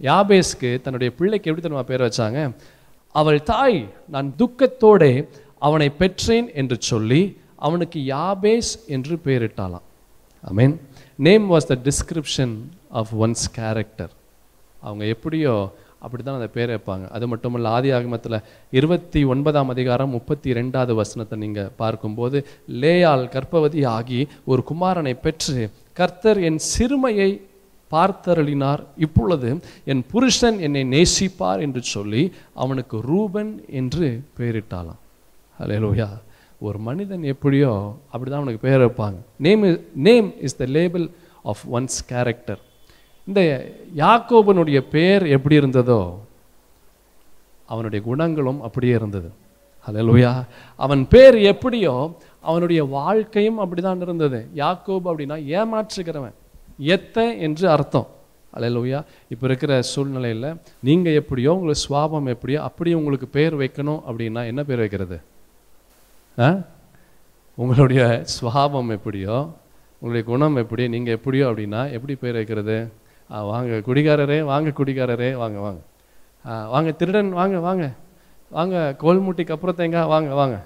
[0.00, 2.54] யாபேஸ்க்கு தன்னுடைய பிள்ளைக்கு எப்படி தெரியுமா பேர் வச்சாங்க?
[3.10, 5.28] அவள் தாய் நான் துக்கத்தோடே
[5.58, 9.82] அவனை பெற்றேன் என்று சொல்லி அவனுக்கு யாபேஸ் என்று பெயரிட்டாலாம்
[10.40, 10.80] I mean
[11.16, 12.56] name was the description
[12.88, 14.10] of one's character
[14.76, 17.10] அவங்க எப்படியோ அப்படி தான் அந்த பேர் வைப்பாங்க.
[17.10, 23.86] அது மட்டும் இல்லை ஆதி ஆகமத்தில் இருபத்தி ஒன்பதாம் அதிகாரம் முப்பத்தி ரெண்டாவது வசனத்தை நீங்கள் பார்க்கும்போது லேயால் கர்ப்பவதி
[23.86, 27.40] ஆகி ஒரு குமாரனை பெற்று கர்த்தர் என் சிறுமையை
[27.90, 28.84] பார்த்தருளினார்.
[28.96, 35.00] இப்பொழுது என் புருஷன் என்னை நேசிப்பார் என்று சொல்லி அவனுக்கு ரூபன் என்று பெயரிட்டாளாம்
[35.58, 36.08] லோயா
[36.60, 39.16] ஒரு மனிதன் எப்படியோ அப்படிதான் அவனுக்கு பெயர் வைப்பாங்க.
[39.36, 41.10] Name name is the label
[41.42, 42.60] of one's character
[43.26, 46.14] இந்த யாக்கோபனுடைய பெயர் எப்படி இருந்ததோ
[47.66, 49.32] அவனுடைய குணங்களும் அப்படியே இருந்தது.
[49.86, 50.42] ஹalleluya.
[50.76, 54.48] அவன் பேர் எப்படியோ அவனுடைய வாழ்க்கையும் அப்படிதான் இருந்தது.
[54.54, 56.34] யாக்கோபு அப்படின்னா ஏமாற்றுகிறவன்.
[56.78, 58.06] எத்த என்று அர்த்தம்.
[58.52, 64.64] ஹalleluya இப்போ இருக்கிற சூழ்நிலையில் நீங்கள் எப்படியோ உங்களுக்கு சுவாபம் எப்படியோ அப்படியே உங்களுக்கு பேர் வைக்கணும் அப்படின்னா என்ன
[64.64, 65.20] பேர் வைக்கிறது?
[66.38, 66.58] ஆ?
[67.54, 69.50] உங்களுடைய சுவாபம் எப்படியோ
[70.02, 72.92] உங்களுடைய குணம் எப்படி நீங்கள் எப்படியோ அப்படின்னா எப்படி பேர் வைக்கிறது?
[73.30, 75.80] வாங்க குடிகாரரே வாங்க குடிகாரரே வாங்க வாங்க.
[76.44, 77.92] வாங்க திருடன் வாங்க வாங்க.
[78.50, 80.64] வாங்க கோல்முட்டிக்கு அப்புறம் தேங்காய் வாங்க வாங்க.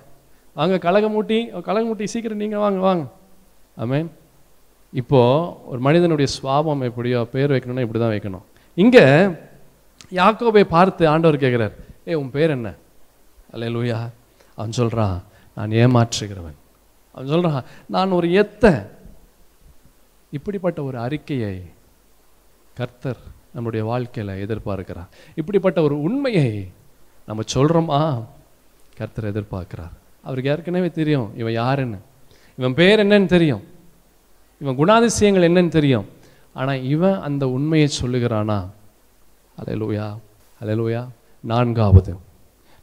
[0.54, 3.04] வாங்க கலகமூட்டி கலகமூட்டி சீக்கிரம் நீங்கள் வாங்க வாங்க.
[3.76, 4.10] ஆமென்.
[4.92, 8.42] இப்போது ஒரு மனிதனுடைய சுவாபம் எப்படியோ பேர் வைக்கணும்னா இப்படி தான் வைக்கணும்.
[8.74, 9.28] இங்கே
[10.10, 11.72] யாக்கோபை பார்த்து ஆண்டவர் கேட்குறார்
[12.04, 12.74] ஏய் உன் பேர் என்ன?
[13.52, 14.10] அல்லேலூயா.
[14.54, 15.22] அவன் சொல்கிறான்
[15.54, 16.58] நான் ஏமாற்றுகிறவன்.
[17.12, 18.96] அவன் சொல்கிறான் நான் ஒரு எத்த.
[20.30, 21.62] இப்படிப்பட்ட ஒரு அறிக்கையை
[22.74, 23.16] கர்த்தர்
[23.52, 25.08] நம்முடைய வாழ்க்கையில் எதிர்பார்க்கிறார்.
[25.34, 26.72] இப்படிப்பட்ட ஒரு உண்மையை
[27.26, 28.24] நம்ம சொல்கிறோமா
[28.96, 29.94] கர்த்தர் எதிர்பார்க்கிறார்.
[30.22, 31.98] அவருக்கு ஏற்கனவே தெரியும் இவன் யாருன்னு?
[32.56, 33.76] இவன் பேர் என்னன்னு தெரியும்.
[34.60, 36.06] இவன் குணாதிசயங்கள் என்னன்னு தெரியும்.
[36.52, 38.68] ஆனால் இவன் அந்த உண்மையை சொல்லுகிறானா?
[39.64, 40.16] அலையலூயா
[40.64, 41.08] அலையலூயா
[41.40, 42.16] நான்காவது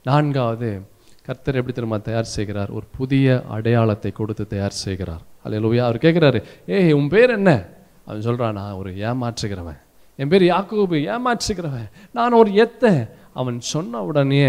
[0.03, 0.81] நான்காவது
[1.25, 2.69] கர்த்தர் எப்படி தெரியுமா தயார் செய்கிறார்?
[2.69, 5.21] ஒரு புதிய அடையாளத்தை கொடுத்து தயார் செய்கிறார்.
[5.45, 7.65] அலையலூயா அவர் கேட்குறாரு ஏய் உன் பேர் என்ன?
[8.05, 9.79] அவன் சொல்கிறான் நான் ஒரு ஏமாற்றுகிறவன்.
[10.15, 10.97] என் பேர் யாக்கோபு.
[11.05, 11.89] ஏமாற்றுகிறவன்.
[12.13, 13.15] நான் ஒரு எத்த.
[13.41, 14.41] அவன் சொன்ன உடனே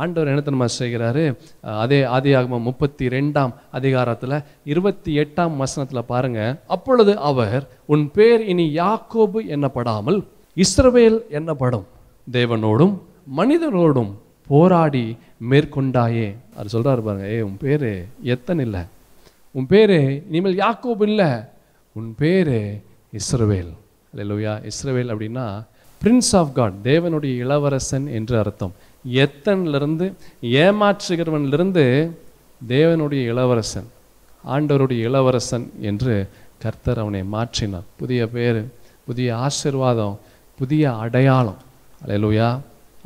[0.00, 1.24] ஆண்டவர் என்ன தெரியுமா செய்கிறாரு?
[1.82, 4.36] அதே ஆதியாகமம் முப்பத்தி ரெண்டாம் அதிகாரத்தில்
[4.72, 7.62] இருபத்தி எட்டாம் வசனத்தில் பாருங்கள் அப்பொழுது அவர்
[7.94, 10.20] உன் பேர் இனி யாக்கோபு என்னப்படாமல்
[10.64, 11.86] இஸ்ரவேல் என்னப்படும்?
[12.38, 12.94] தேவனோடும்
[13.38, 14.12] மனிதனோடும்
[14.48, 15.06] போராடி
[15.50, 16.28] மேற்கொண்டாயே.
[16.58, 17.88] அது சொல்கிறாரு பாருங்க ஏ உன் பேர்
[18.34, 18.82] எத்தனை இல்லை?
[19.56, 19.96] உன் பேர்
[20.30, 21.30] இனிமேல் யாக்கோபு இல்லை?
[21.96, 22.56] உன் பேர்
[23.20, 23.72] இஸ்ரவேல்.
[24.12, 25.46] இல்லை லோயா இஸ்ரவேல் அப்படின்னா
[26.04, 28.72] பிரின்ஸ் ஆஃப் காட் தேவனுடைய இளவரசன் என்று அர்த்தம்.
[29.22, 30.06] எத்தனிலிருந்து
[30.42, 31.84] ஏமாற்றுகிறவன்லிருந்து
[32.68, 33.88] தேவனுடைய இளவரசன்
[34.54, 36.28] ஆண்டவருடைய இளவரசன் என்று
[36.62, 37.86] கர்த்தர் அவனை மாற்றினார்.
[37.96, 38.60] புதிய பேர்
[39.06, 40.16] புதிய ஆசிர்வாதம்
[40.58, 41.60] புதிய அடையாளம்.
[42.04, 42.60] அலையலூயா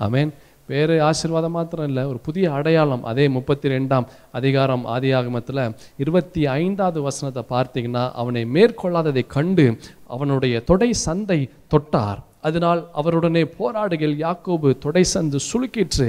[0.07, 0.33] அமேன்
[0.67, 3.05] வேறு ஆசீர்வாதம் மாத்திரம் இல்லை ஒரு புதிய அடையாளம்.
[3.05, 10.93] அதே முப்பத்தி ரெண்டாம் அதிகாரம் ஆதி ஆகமத்தில் இருபத்தி ஐந்தாவது வசனத்தை பார்த்தீங்கன்னா அவனை மேற்கொள்ளாததை கண்டு அவனுடைய தொடை
[10.93, 12.27] சந்தை தொட்டார்.
[12.47, 16.09] அதனால் அவருடனே போராடுகள் யாக்கோபு தொடை சந்து சுளுக்கிற்று.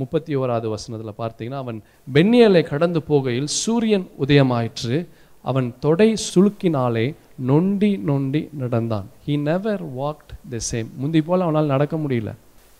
[0.00, 1.78] முப்பத்தி ஓராவது வசனத்தில் பார்த்தீங்கன்னா அவன்
[2.14, 4.96] பென்னியலை கடந்து போகையில் சூரியன் உதயமாயிற்று.
[5.50, 7.06] அவன் தொடை சுளுக்கினாலே
[7.50, 9.06] நொண்டி நொண்டி நடந்தான்.
[9.26, 12.30] He never walked the same முந்தி போல் அவனால் நடக்க முடியல.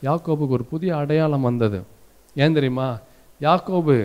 [0.02, 1.78] யாக்கோபுக்கு ஒரு புதிய அடையாளம் வந்தது.
[2.36, 2.88] ஏன் தெரியுமா?
[3.40, 3.96] யாக்கோபு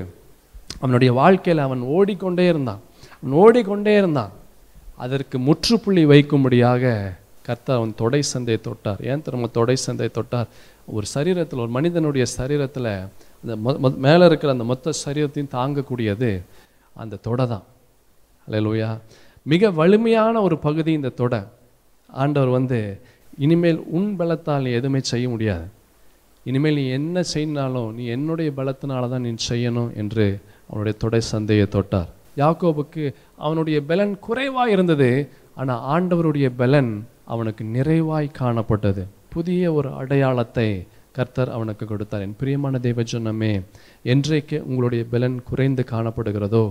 [0.80, 2.82] அவனுடைய வாழ்க்கையில் அவன் ஓடிக்கொண்டே இருந்தான்.
[3.22, 4.32] அவன் ஓடிக்கொண்டே இருந்தான்.
[5.06, 6.84] அதற்கு முற்றுப்புள்ளி வைக்கும்படியாக
[7.50, 9.02] கர்த்தர் அவன் தொடை சந்தையை தொட்டார்.
[9.12, 10.50] ஏன் திரும்ப தொடை சந்தையை தொட்டார்.
[10.96, 12.92] ஒரு சரீரத்தில் ஒரு மனிதனுடைய சரீரத்தில்
[13.42, 16.32] அந்த மொ மேலே இருக்கிற அந்த மொத்த சரீரத்தையும் தாங்கக்கூடியது
[17.04, 17.66] அந்த தொடை தான்.
[18.46, 18.90] அல்லேலூயா
[19.52, 21.42] மிக வலிமையான ஒரு பகுதி இந்த தொடை.
[22.10, 22.80] ஆண்டவர் வந்து
[23.46, 25.68] இனிமேல் உன் பலத்தால் நீ எதுவுமே செய்ய முடியாது.
[26.46, 30.26] இனிமேல் நீ என்ன செய்யினாலும் நீ என்னுடைய பலத்தினால தான் நீ செய்யணும் என்று
[30.70, 32.10] அவனுடைய தொடை சந்தையை தொட்டார்.
[32.42, 33.04] யாக்கோபுக்கு
[33.46, 35.10] அவனுடைய பலன் குறைவாக இருந்தது
[35.60, 36.92] ஆனால் ஆண்டவருடைய பலன்
[37.34, 39.04] அவனுக்கு நிறைவாய் காணப்பட்டது.
[39.36, 40.70] புதிய ஒரு அடையாளத்தை
[41.18, 42.24] கர்த்தர் அவனுக்கு கொடுத்தார்.
[42.26, 43.52] என் பிரியமான தேவஜனமே
[44.14, 46.64] என்றைக்கு உங்களுடைய பலன் குறைந்து காணப்படுகிறதோ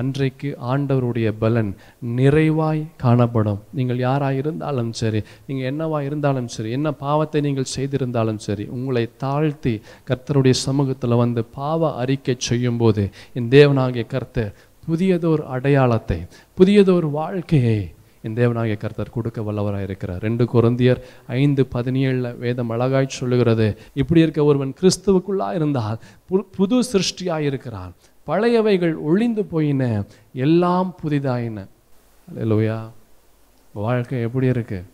[0.00, 1.70] அன்றைக்கு ஆண்டவருடைய பலன்
[2.18, 3.60] நிறைவாய் காணப்படும்.
[3.78, 9.74] நீங்கள் யாராக இருந்தாலும் சரி நீங்கள் என்னவாக இருந்தாலும் சரி என்ன பாவத்தை நீங்கள் செய்திருந்தாலும் சரி உங்களை தாழ்த்தி
[10.10, 13.04] கர்த்தருடைய சமூகத்தில் வந்து பாவ அறிக்கை செய்யும்போது
[13.38, 14.52] என் தேவனாகிய கர்த்தர்
[14.86, 16.20] புதியதோர் அடையாளத்தை
[16.58, 17.80] புதியதோர் வாழ்க்கையை
[18.22, 20.20] என் தேவனாகிய கர்த்தர் கொடுக்க வல்லவராக இருக்கிறார்.
[20.20, 23.78] ரெண்டு குருந்தியர் ஐந்து பதினேழில் வேதம் அழகாய் சொல்லுகிறது.
[23.94, 25.98] இப்படி இருக்க ஒருவன் கிறிஸ்துவுக்குள்ளா இருந்தால்
[26.30, 27.94] பு- புது சிருஷ்டியாக இருக்கிறான்.
[28.26, 31.66] பழையவைகள் ஒழிந்து போயின எல்லாம் புதிதாயின.
[32.36, 32.90] இல்லையா
[33.72, 34.84] வாழ்க்கை எப்படி இருக்கு?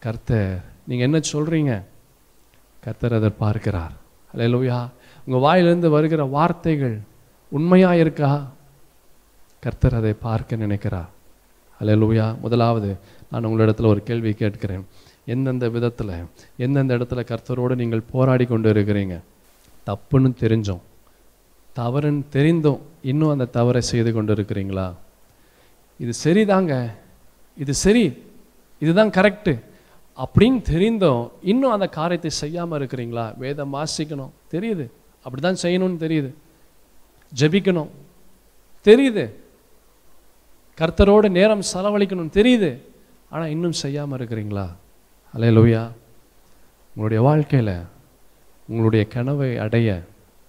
[0.00, 1.82] கர்த்தர் நீங்கள் என்ன சொல்கிறீங்க
[2.80, 3.92] கர்த்தர் அதை பார்க்கிறார்.
[4.34, 4.88] அல்லேலூயா
[5.24, 7.00] உங்கள் வாயிலிருந்து வருகிற வார்த்தைகள்
[7.48, 8.50] உண்மையாக இருக்கா?
[9.60, 11.11] கர்த்தர் அதை பார்க்க நினைக்கிறார்.
[11.82, 12.96] அல்லேலூயா முதலாவது
[13.30, 14.86] நான் உங்களிடத்தில் ஒரு கேள்வி கேட்கிறேன்.
[15.26, 16.14] எந்தெந்த விதத்தில்
[16.56, 19.20] எந்தெந்த இடத்துல கர்த்தரோடு நீங்கள் போராடி கொண்டு இருக்கிறீங்க
[19.86, 20.80] தப்புன்னு தெரிஞ்சோம்.
[21.76, 24.92] தவறுன்னு தெரிந்தும் இன்னும் அந்த தவறை செய்து கொண்டு இருக்கிறீங்களா
[25.98, 26.90] இது சரிதாங்க.
[27.58, 28.22] இது சரி.
[28.78, 29.60] இதுதான் கரெக்டு
[30.16, 33.36] அப்படின்னு தெரிந்தும் இன்னும் அந்த காரியத்தை செய்யாமல் இருக்கிறீங்களா?
[33.36, 34.30] வேதம் வாசிக்கணும்.
[34.50, 34.90] தெரியுது.
[35.22, 36.30] அப்படி தான் செய்யணும்னு தெரியுது.
[37.40, 37.88] ஜெபிக்கணும்.
[38.84, 39.30] தெரியுது.
[40.82, 42.70] கர்த்தரோடு நேரம் செலவழிக்கணும் தெரியுது.
[43.32, 44.64] ஆனால் இன்னும் செய்யாமல் இருக்கிறீங்களா?
[45.34, 45.82] அலே லோயா
[46.94, 47.74] உங்களுடைய வாழ்க்கையில்
[48.68, 49.88] உங்களுடைய கனவை அடைய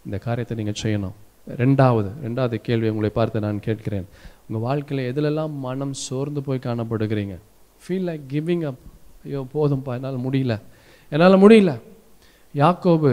[0.05, 1.15] இந்த காரியத்தை நீங்கள் செய்யணும்.
[1.61, 4.07] ரெண்டாவது ரெண்டாவது கேள்வி உங்களை பார்த்து நான் கேட்கிறேன்.
[4.47, 7.35] உங்கள் வாழ்க்கையில் எதிலெல்லாம் மனம் சோர்ந்து போய் காணப்படுகிறீங்க?
[7.83, 8.83] ஃபீல் லைக் கிவிங் அப்
[9.25, 10.55] ஐயோ போதும்ப்பா என்னால் முடியல.
[11.11, 11.73] என்னால் முடியல.
[12.61, 13.11] யாக்கோபு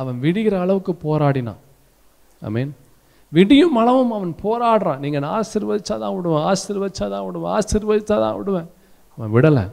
[0.00, 1.60] அவன் விடுகிற அளவுக்கு போராடினான்.
[2.46, 2.72] ஐ மீன்
[3.32, 4.98] விடியும் அளவும் அவன் போராடுறான்.
[4.98, 8.68] நீங்கள் நான் ஆசிர்வதிச்சாதான் விடுவேன் ஆசிர்வதிச்சாதான் விடுவேன் ஆசிர்வதிச்சாதான் விடுவேன்.
[9.18, 9.70] அவன் விடலை.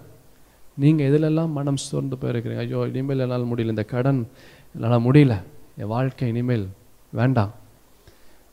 [0.78, 2.58] நீங்கள் எதிலெல்லாம் மனம் சோர்ந்து போயிருக்கிறீங்க?
[2.58, 3.74] ஐயோ இனிமேல் என்னால் முடியல.
[3.76, 4.28] இந்த கடன்
[4.74, 5.36] என்னால் முடியல.
[5.78, 6.68] என் வாழ்க்கை இனிமேல்
[7.12, 7.54] வேண்டாம்.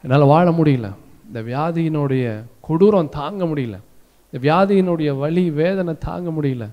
[0.02, 0.88] என்னால் வாழ முடியல.
[1.26, 2.24] இந்த வியாதியினுடைய
[2.68, 3.76] கொடூரம் தாங்க முடியல.
[4.30, 6.64] இந்த வியாதியினுடைய வழி வேதனை தாங்க முடியல.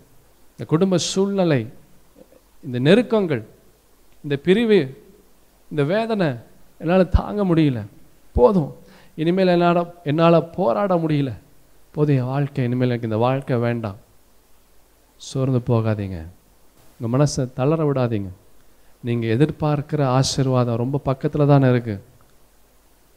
[0.51, 1.61] இந்த குடும்ப சூழ்நிலை
[2.65, 3.43] இந்த நெருக்கங்கள்
[4.23, 4.79] இந்த பிரிவு
[5.71, 6.29] இந்த வேதனை
[6.77, 7.81] என்னால் தாங்க முடியல.
[8.37, 8.71] போதும்.
[9.21, 9.81] இனிமேல் என்னால்
[10.11, 11.31] என்னால் போராட முடியல.
[11.95, 13.99] போதும் என் வாழ்க்கை இனிமேல் எனக்கு இந்த வாழ்க்கை வேண்டாம்.
[15.27, 16.17] சோர்ந்து போகாதீங்க.
[16.99, 18.31] உங்கள் மனசை தளர விடாதீங்க.
[19.07, 22.01] நீங்கள் எதிர்பார்க்கிற ஆசீர்வாதம் ரொம்ப பக்கத்தில் தானே இருக்குது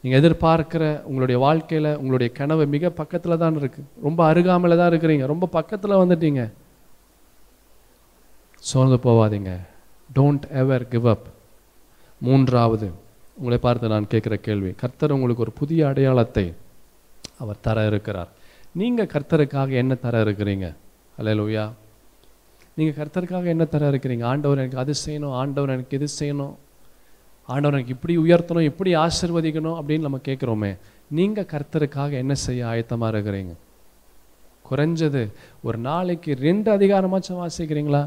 [0.03, 5.25] நீங்கள் எதிர்பார்க்குற உங்களுடைய வாழ்க்கையில் உங்களுடைய கனவு மிக பக்கத்தில் தான் இருக்குது ரொம்ப அருகாமையில் தான் இருக்கிறீங்க.
[5.33, 6.43] ரொம்ப பக்கத்தில் வந்துட்டீங்க.
[8.69, 9.53] சோர்ந்து போகாதீங்க
[10.17, 11.27] டோன்ட் எவர் கிவ் அப்
[12.27, 12.89] மூன்றாவது
[13.39, 16.45] உங்களை பார்த்து நான் கேட்குற கேள்வி கர்த்தர் உங்களுக்கு ஒரு புதிய அடையாளத்தை
[17.43, 18.31] அவர் தர இருக்கிறார்.
[18.81, 20.67] நீங்கள் கர்த்தருக்காக என்ன தர இருக்கிறீங்க?
[21.19, 21.65] அல்லேலூயா
[22.79, 24.25] நீங்கள் கர்த்தருக்காக என்ன தர இருக்கிறீங்க?
[24.33, 26.55] ஆண்டவர் எனக்கு அது செய்யணும் ஆண்டவர் எனக்கு இது செய்யணும்
[27.55, 30.73] ஆண்டவர் எனக்கு இப்படி உயர்த்தணும் இப்படி ஆசிர்வதிக்கணும் அப்படின்னு நம்ம கேட்குறோமே
[31.19, 33.55] நீங்கள் கர்த்தருக்காக என்ன செய்ய ஆயத்தமாக இருக்கிறீங்க?
[34.71, 35.23] குறைஞ்சது
[35.67, 38.03] ஒரு நாளைக்கு ரெண்டு அதிகாரமாச்சும் வாசிக்கிறீங்களா?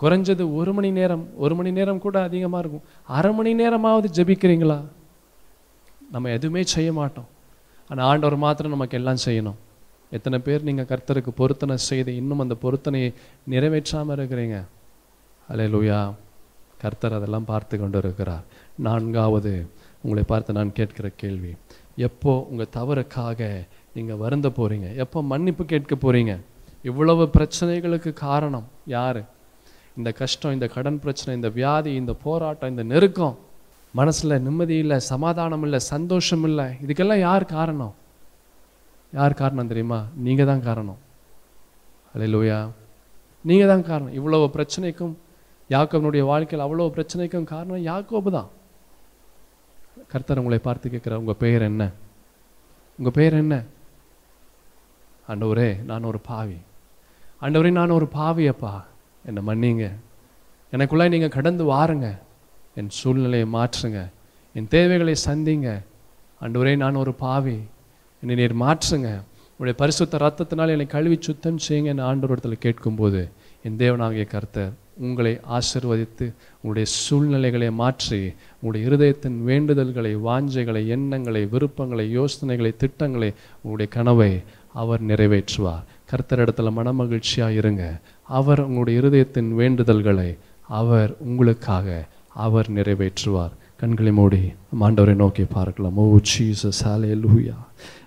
[0.00, 2.84] குறைஞ்சது ஒரு மணி நேரம் ஒரு மணி நேரம் கூட அதிகமாக இருக்கும்.
[3.16, 4.78] அரை மணி நேரமாவது ஜெபிக்கிறீங்களா?
[6.14, 7.28] நம்ம எதுவுமே செய்ய மாட்டோம்.
[7.90, 9.58] ஆனால் ஆண்டவர் மாத்திரம் நமக்கு எல்லாம் செய்யணும்.
[10.16, 13.10] எத்தனை பேர் நீங்கள் கர்த்தருக்கு பொருத்தனை செய்து இன்னும் அந்த பொருத்தனையை
[13.52, 14.58] நிறைவேற்றாமல் இருக்கிறீங்க?
[15.48, 15.98] அல்லேலூயா
[16.82, 18.44] கர்த்தர் அதெல்லாம் பார்த்து கொண்டு இருக்கிறார்.
[18.86, 19.52] நான்காவது
[20.02, 21.52] உங்களை பார்த்து நான் கேட்கிற கேள்வி.
[22.08, 23.50] எப்போ உங்கள் தவறுக்காக
[23.96, 26.34] நீங்கள் வருந்த போகிறீங்க எப்போ மன்னிப்பு கேட்க போகிறீங்க
[26.90, 29.20] இவ்வளவு பிரச்சனைகளுக்கு காரணம் யார்?
[29.98, 33.36] இந்த கஷ்டம் இந்த கடன் பிரச்சனை இந்த வியாதி இந்த போராட்டம் இந்த நெருக்கம்
[33.94, 37.94] மனசில் நிம்மதி இல்லை சமாதானம் இல்லை சந்தோஷம் இல்லை இதுக்கெல்லாம் யார் காரணம்?
[39.12, 39.98] யார் காரணம் தெரியுமா?
[40.16, 41.00] நீங்கள் தான் காரணம்.
[42.14, 42.58] அல்லேலூயா
[43.44, 44.12] நீங்கள் தான் காரணம்.
[44.12, 45.14] இவ்வளவு பிரச்சனைக்கும்
[45.70, 48.50] யாக்கோபனுடைய வாழ்க்கையில் அவ்வளோ பிரச்சனைக்கும் காரணம் யாக்கோபு தான்.
[50.12, 51.82] கர்த்தர் உங்களை பார்த்து கேட்குற உங்கள் பெயர் என்ன?
[52.98, 53.64] உங்கள் பெயர் என்ன?
[55.28, 56.58] ஆண்டவரே நான் ஒரு பாவி.
[57.42, 58.72] ஆண்டவரே நான் ஒரு பாவியப்பா.
[59.24, 59.90] என்னை மன்னிங்க.
[60.72, 62.18] எனக்குள்ளே நீங்கள் கடந்து வாருங்க.
[62.74, 64.10] என் சூழ்நிலையை மாற்றுங்க.
[64.52, 65.82] என் தேவைகளை சந்திங்க.
[66.40, 67.58] அன்றுவரே நான் ஒரு பாவி.
[68.20, 69.22] என்னை நீர் மாற்றுங்க.
[69.56, 73.30] உடைய பரிசுத்த ரத்தத்தினால் என்னை கழுவி சுத்தம் செய்யுங்க என் ஆண்டோரத்தில் கேட்கும்போது
[73.62, 82.74] என் தேவனாகிய கர்த்தர் உங்களை ஆசிர்வதித்து உங்களுடைய சூழ்நிலைகளை மாற்றி உங்களுடைய இருதயத்தின் வேண்டுதல்களை வாஞ்சைகளை எண்ணங்களை விருப்பங்களை யோசனைகளை
[82.76, 84.42] திட்டங்களை உங்களுடைய கனவை
[84.72, 85.84] அவர் நிறைவேற்றுவார்.
[86.10, 88.00] கர்த்தரிடத்தில் மனமகிழ்ச்சியாக இருங்க.
[88.22, 90.36] அவர் உங்களுடைய இருதயத்தின் வேண்டுதல்களை
[90.68, 93.50] அவர் உங்களுக்காக அவர் நிறைவேற்றுவார்.
[93.76, 95.96] கண்களை மூடி நம் ஆண்டவரை நோக்கி பார்க்கலாம்.
[95.96, 97.56] ஓ ஜீசஸ் லூயா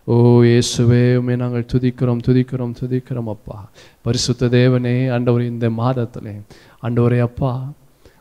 [0.06, 3.70] ஓ இயேசுவே உமே நாங்கள் துதிக்கிறோம் துதிக்கிறோம் துதிக்கிறோம் அப்பா.
[4.02, 6.42] பரிசுத்த தேவனே ஆண்டவரே இந்த மாதத்திலே.
[6.84, 7.72] ஆண்டவரே அப்பா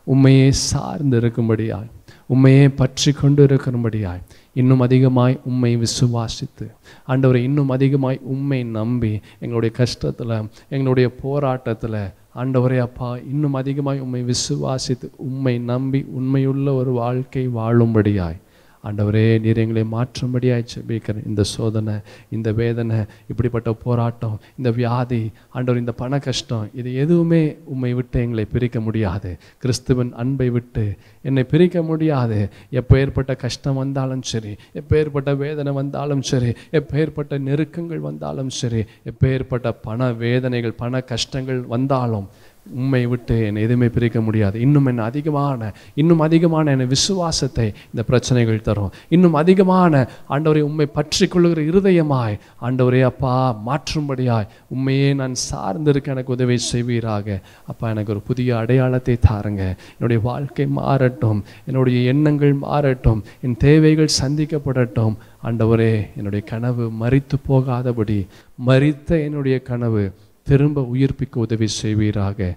[0.03, 1.89] உண்மையே சார்ந்து இருக்கும்படியாய்.
[2.33, 4.23] உண்மையே பற்றி கொண்டு இருக்கிறபடியாய்
[4.59, 6.65] இன்னும் அதிகமாய் உண்மை விசுவாசித்து.
[7.07, 10.35] ஆண்டவரை இன்னும் அதிகமாய் உண்மை நம்பி எங்களுடைய கஷ்டத்தில்
[10.75, 12.01] எங்களுடைய போராட்டத்தில்
[12.41, 18.39] ஆண்டவரே அப்பா இன்னும் அதிகமாய் உண்மை விசுவாசித்து உண்மை நம்பி உண்மையுள்ள ஒரு வாழ்க்கை வாழும்படியாய்.
[18.83, 21.95] ஆண்டவரே நீர் எங்களை மாற்றும்படியாய் ஜெபிக்கிறேன் இந்த சோதனை
[22.29, 22.99] இந்த வேதனை
[23.31, 27.41] இப்படிப்பட்ட போராட்டம் இந்த வியாதி ஆண்டவர் இந்த பண கஷ்டம் இது எதுவுமே
[27.73, 29.31] உம்மை விட்டு எங்களை பிரிக்க முடியாது.
[29.63, 30.85] கிறிஸ்துவின் அன்பை விட்டு
[31.21, 32.39] என்னை பிரிக்க முடியாது.
[32.79, 38.81] எப்போ ஏற்பட்ட கஷ்டம் வந்தாலும் சரி எப்போ ஏற்பட்ட வேதனை வந்தாலும் சரி எப்போ ஏற்பட்ட நெருக்கங்கள் வந்தாலும் சரி
[39.03, 42.27] எப்போ ஏற்பட்ட பண வேதனைகள் பண கஷ்டங்கள் வந்தாலும்
[42.71, 44.59] உண்மை விட்டு என்னை எதுவுமே பிரிக்க முடியாது.
[44.59, 48.91] இன்னும் என்ன அதிகமான இன்னும் அதிகமான என் விசுவாசத்தை இந்த பிரச்சனைகள் தரும்.
[49.09, 56.57] இன்னும் அதிகமான ஆண்டவரை உண்மை பற்றி கொள்ளுகிற இருதயமாய் ஆண்டவரே அப்பா மாற்றும்படியாய் உண்மையே நான் சார்ந்திருக்க எனக்கு உதவி
[56.57, 57.41] செய்வீராக.
[57.67, 59.75] அப்பா எனக்கு ஒரு புதிய அடையாளத்தை தாருங்க.
[59.93, 61.43] என்னுடைய வாழ்க்கை மாறட்டும்.
[61.65, 63.23] என்னுடைய எண்ணங்கள் மாறட்டும்.
[63.41, 65.15] என் தேவைகள் சந்திக்கப்படட்டும்.
[65.43, 68.27] ஆண்டவரே என்னுடைய கனவு மறித்து போகாதபடி
[68.67, 70.13] மறித்த என்னுடைய கனவு
[70.47, 72.47] திரும்ப உயிர்ப்பிக்க உதவி செய்வீராக.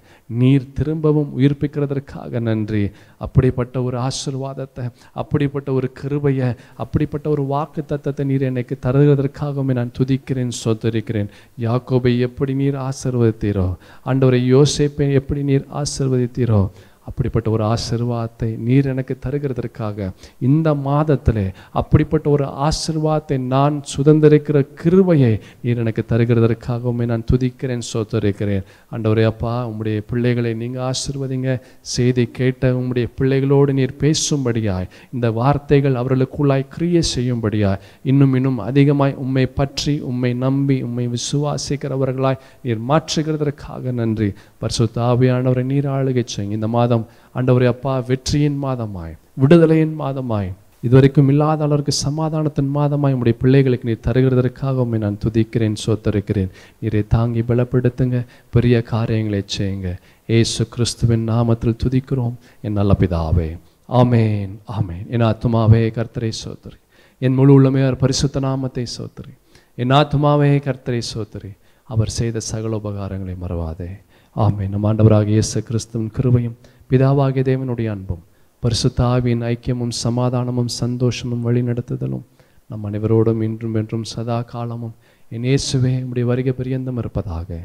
[0.41, 2.91] நீர் திரும்பவும் உயிர்ப்பிக்கிறதற்காக நன்றி.
[3.19, 10.59] அப்படிப்பட்ட ஒரு ஆசிர்வாதத்தை அப்படிப்பட்ட ஒரு கிருபையை அப்படிப்பட்ட ஒரு வாக்கு தத்தத்தை நீர் எனக்கு தருகிறதற்காகவுமே நான் துதிக்கிறேன்
[10.65, 11.31] சொத்தரிக்கிறேன்.
[11.61, 13.69] யாக்கோபை எப்படி நீர் ஆசிர்வதித்தீரோ
[14.07, 16.63] ஆண்டவரை யோசிப்பை எப்படி நீர் ஆசிர்வதித்தீரோ
[17.09, 20.09] அப்படிப்பட்ட ஒரு ஆசிர்வாதத்தை நீர் எனக்கு தருகிறதற்காக
[20.49, 21.43] இந்த மாதத்தில்
[21.81, 25.33] அப்படிப்பட்ட ஒரு ஆசிர்வாதத்தை நான் சுதந்திரிக்கிற கிருவையை
[25.65, 28.65] நீர் எனக்கு தருகிறதற்காகவுமே நான் துதிக்கிறேன் சோத்தரிக்கிறேன்.
[28.95, 31.51] அண்டவரே அப்பா உங்களுடைய பிள்ளைகளை நீங்கள் ஆசிர்வதிங்க.
[31.95, 37.81] செய்தி கேட்ட உங்களுடைய பிள்ளைகளோடு நீர் பேசும்படியாய் இந்த வார்த்தைகள் அவர்களுக்குள்ளாய் கிரியை செய்யும்படியாய்
[38.11, 44.31] இன்னும் இன்னும் அதிகமாய் உம்மை பற்றி உம்மை நம்பி உம்மை விசுவாசிக்கிறவர்களாய் நீர் மாற்றுகிறதற்காக நன்றி.
[44.59, 46.59] பரிசுத்த ஆவியானவரை நீர் ஆளுகை செய்யுங்க.
[46.59, 53.35] இந்த மாதம் மாதம் ஆண்டவரே அப்பா வெற்றியின் மாதமாய் விடுதலையின் மாதமாய் இதுவரைக்கும் இல்லாத அளவிற்கு சமாதானத்தின் மாதமாய் உம்முடைய
[53.39, 56.51] பிள்ளைகளுக்கு நீர் தருகிறதற்காக உண்மை நான் துதிக்கிறேன் சோத்தருக்கிறேன்.
[56.81, 59.97] நீரை தாங்கி பலப்படுத்துங்க பெரிய காரியங்களை செய்யுங்க.
[60.27, 63.59] ஏசு கிறிஸ்துவின் நாமத்தில் துதிக்கிறோம் என் நல்ல பிதாவே.
[63.89, 65.07] ஆமேன் ஆமேன்.
[65.09, 66.79] என் ஆத்மாவே கர்த்தரை சோத்தரி.
[67.19, 69.35] என் முழு உள்ளமையார் பரிசுத்த நாமத்தை சோத்தரி.
[69.75, 71.57] என் ஆத்மாவே கர்த்தரை சோத்தரி.
[71.85, 73.91] அவர் செய்த சகல உபகாரங்களை மறவாதே.
[74.35, 74.69] ஆமென்.
[74.69, 76.57] நம் ஆண்டவராக இயேசு கிறிஸ்துவின் கிருபையும்
[76.91, 78.23] பிதாவாகிய தேவனுடைய அன்பும்
[78.63, 82.23] பரிசுத்தாவின் ஐக்கியமும் சமாதானமும் சந்தோஷமும் வழிநடத்துதலும்
[82.69, 84.95] நம் அனைவரோடும் இன்றும் என்றும் சதா காலமும்
[85.31, 87.59] என் இயேசுவே உடைய வருகை பரியந்தம் இருப்பதாக.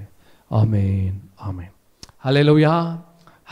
[0.52, 1.16] ஆமேன்
[1.48, 1.72] ஆமேன்.
[2.24, 2.98] ஹalleluya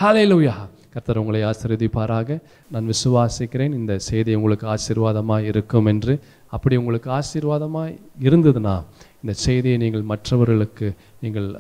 [0.01, 0.53] ஹalleluya.
[0.93, 2.39] கர்த்தர் உங்களை ஆசீர்வதிப்பாராக.
[2.72, 6.20] நான் விசுவாசிக்கிறேன் இந்த செய்தி உங்களுக்கு ஆசீர்வாதமாக இருக்கும் என்று.
[6.47, 8.84] அப்படி உங்களுக்கு ஆசீர்வாதமாக இருந்ததுன்னா
[9.24, 11.55] இந்த செய்தியை நீங்கள் மற்றவர்களுக்கு நீங்கள்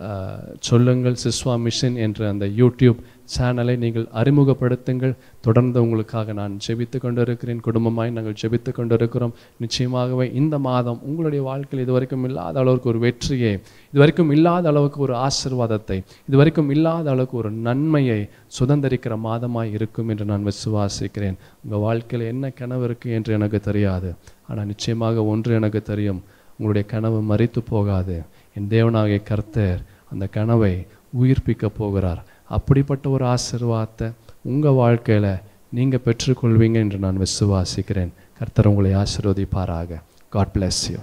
[0.59, 1.15] சொல்லுங்கள்.
[1.23, 2.99] சிஸ்வா மிஷன் என்ற அந்த யூடியூப்
[3.35, 5.13] சேனலை நீங்கள் அறிமுகப்படுத்துங்கள்.
[5.45, 7.61] தொடர்ந்து உங்களுக்காக நான் ஜெபித்து கொண்டிருக்கிறேன்.
[7.67, 9.33] குடும்பமாய் நாங்கள் ஜெபித்து கொண்டிருக்கிறோம்.
[9.63, 13.53] நிச்சயமாகவே இந்த மாதம் உங்களுடைய வாழ்க்கையில் இதுவரைக்கும் இல்லாத அளவுக்கு ஒரு வெற்றியை
[13.93, 15.97] இதுவரைக்கும் இல்லாத அளவுக்கு ஒரு ஆசிர்வாதத்தை
[16.29, 18.19] இதுவரைக்கும் இல்லாத அளவுக்கு ஒரு நன்மையை
[18.59, 21.37] சுதந்திரிக்கிற மாதமாக இருக்கும் என்று நான் விசுவாசிக்கிறேன்.
[21.63, 24.11] உங்கள் வாழ்க்கையில் என்ன கனவு இருக்குது என்று எனக்கு தெரியாது.
[24.49, 26.21] ஆனால் நிச்சயமாக ஒன்று எனக்கு தெரியும்.
[26.57, 28.15] உங்களுடைய கனவு மறித்து போகாது.
[28.57, 30.73] என் தேவனாகிய கர்த்தர் அந்த கனவை
[31.21, 32.21] உயிர்ப்பிக்க போகிறார்.
[32.57, 34.07] அப்படிப்பட்ட ஒரு ஆசீர்வாதத்தை
[34.41, 35.31] உங்கள் வாழ்க்கையில்
[35.77, 38.11] நீங்கள் பெற்றுக்கொள்வீங்க என்று நான் விசுவாசிக்கிறேன்.
[38.39, 40.01] கர்த்தர் உங்களை ஆசீர்வதிப்பாராக.
[40.29, 40.99] God bless you